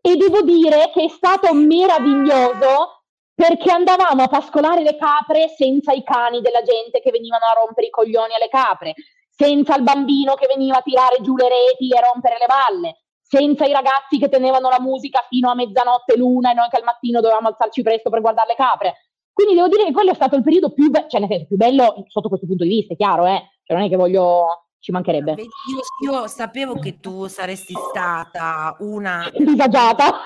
[0.00, 3.04] E devo dire che è stato meraviglioso
[3.36, 7.86] perché andavamo a pascolare le capre senza i cani della gente che venivano a rompere
[7.86, 8.94] i coglioni alle capre,
[9.30, 13.64] senza il bambino che veniva a tirare giù le reti e rompere le balle, senza
[13.64, 17.20] i ragazzi che tenevano la musica fino a mezzanotte l'una e noi che al mattino
[17.20, 18.94] dovevamo alzarci presto per guardare le capre.
[19.36, 21.58] Quindi devo dire che quello è stato il periodo più, be- cioè nel senso, più
[21.58, 23.50] bello sotto questo punto di vista, è chiaro, eh?
[23.64, 25.32] Cioè non è che voglio ci mancherebbe.
[25.32, 30.20] Io, io, sapevo che tu saresti stata una disagiata.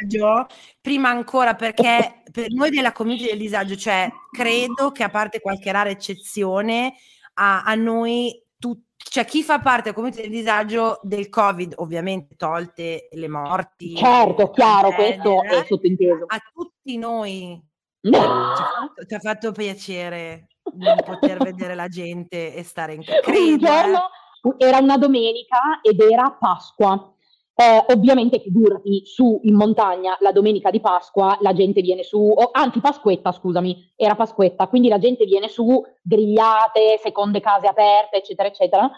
[0.00, 0.46] Disagio,
[0.80, 5.70] prima ancora perché per noi della community del disagio, cioè credo che a parte qualche
[5.70, 6.94] rara eccezione,
[7.34, 12.34] a, a noi tutti cioè chi fa parte del community del disagio del covid ovviamente
[12.34, 17.67] tolte le morti certo chiaro questo è sottinteso a tutti noi
[18.00, 23.20] fatto, ci ha fatto piacere non poter vedere la gente e stare in casa.
[23.30, 24.10] Un giorno
[24.58, 27.12] era una domenica ed era Pasqua.
[27.60, 32.50] Eh, ovviamente figurati su in montagna la domenica di Pasqua la gente viene su, oh,
[32.52, 38.48] anzi Pasquetta scusami, era Pasquetta, quindi la gente viene su, grigliate, seconde case aperte, eccetera,
[38.48, 38.88] eccetera.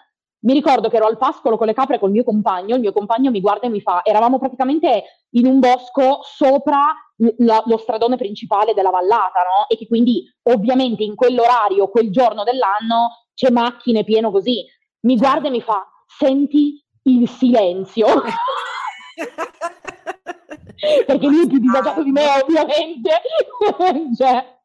[0.41, 3.31] Mi ricordo che ero al pascolo con le capre col mio compagno, il mio compagno
[3.31, 6.95] mi guarda e mi fa, eravamo praticamente in un bosco sopra
[7.39, 9.67] la, lo stradone principale della vallata, no?
[9.69, 14.65] E che quindi ovviamente in quell'orario, quel giorno dell'anno, c'è macchine pieno così.
[15.01, 18.07] Mi guarda e mi fa, senti il silenzio.
[21.07, 23.11] Perché lui è più disagiato di me, ovviamente.
[24.17, 24.59] cioè,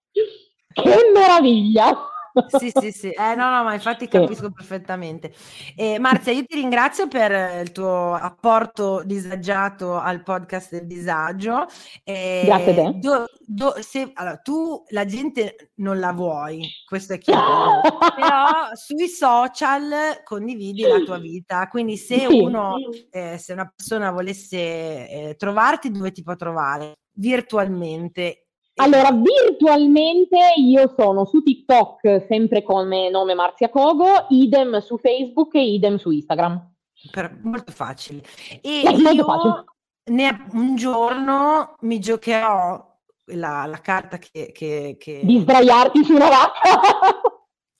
[0.71, 2.09] che meraviglia!
[2.47, 3.09] Sì, sì, sì.
[3.09, 5.33] Eh, no, no, ma infatti capisco perfettamente.
[5.75, 11.65] Eh, Marzia, io ti ringrazio per il tuo apporto disagiato al podcast del disagio.
[12.03, 12.99] Eh, Grazie a te.
[12.99, 17.81] Do, do, se, allora, tu la gente non la vuoi, questo è chiaro,
[18.15, 22.75] però sui social condividi la tua vita, quindi se uno,
[23.11, 26.93] eh, se una persona volesse eh, trovarti, dove ti può trovare?
[27.17, 28.44] Virtualmente
[28.77, 35.63] allora, virtualmente io sono su TikTok sempre come nome Marzia Cogo, idem su Facebook e
[35.63, 36.73] idem su Instagram.
[37.11, 38.21] Per, molto facile.
[38.61, 39.63] E molto io facile.
[40.11, 42.93] Ne, un giorno mi giocherò
[43.33, 45.21] la, la carta che, che, che...
[45.23, 46.79] Di sdraiarti su una vacca.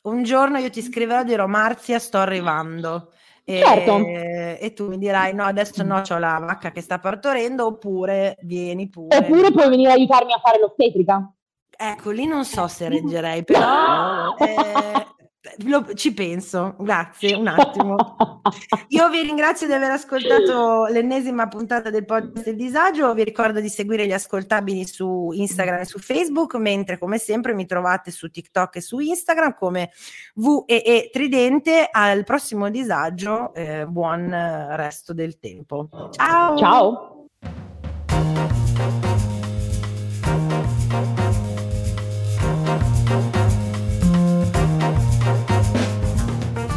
[0.07, 3.11] un giorno io ti scriverò e dirò Marzia sto arrivando.
[3.47, 3.97] E, certo.
[4.07, 8.89] e, tu mi dirai no adesso no c'ho la vacca che sta partorendo oppure vieni
[8.89, 11.31] pure oppure puoi venire a aiutarmi a fare l'ostetrica.
[11.77, 15.24] Ecco lì non so se reggerei però eh,
[15.65, 18.41] lo, ci penso, grazie, un attimo.
[18.89, 23.69] Io vi ringrazio di aver ascoltato l'ennesima puntata del podcast del disagio, vi ricordo di
[23.69, 28.75] seguire gli ascoltabili su Instagram e su Facebook, mentre come sempre mi trovate su TikTok
[28.75, 29.91] e su Instagram come
[30.35, 31.87] VEE Tridente.
[31.91, 34.29] Al prossimo disagio, eh, buon
[34.75, 35.89] resto del tempo.
[36.11, 36.57] Ciao!
[36.57, 37.15] Ciao!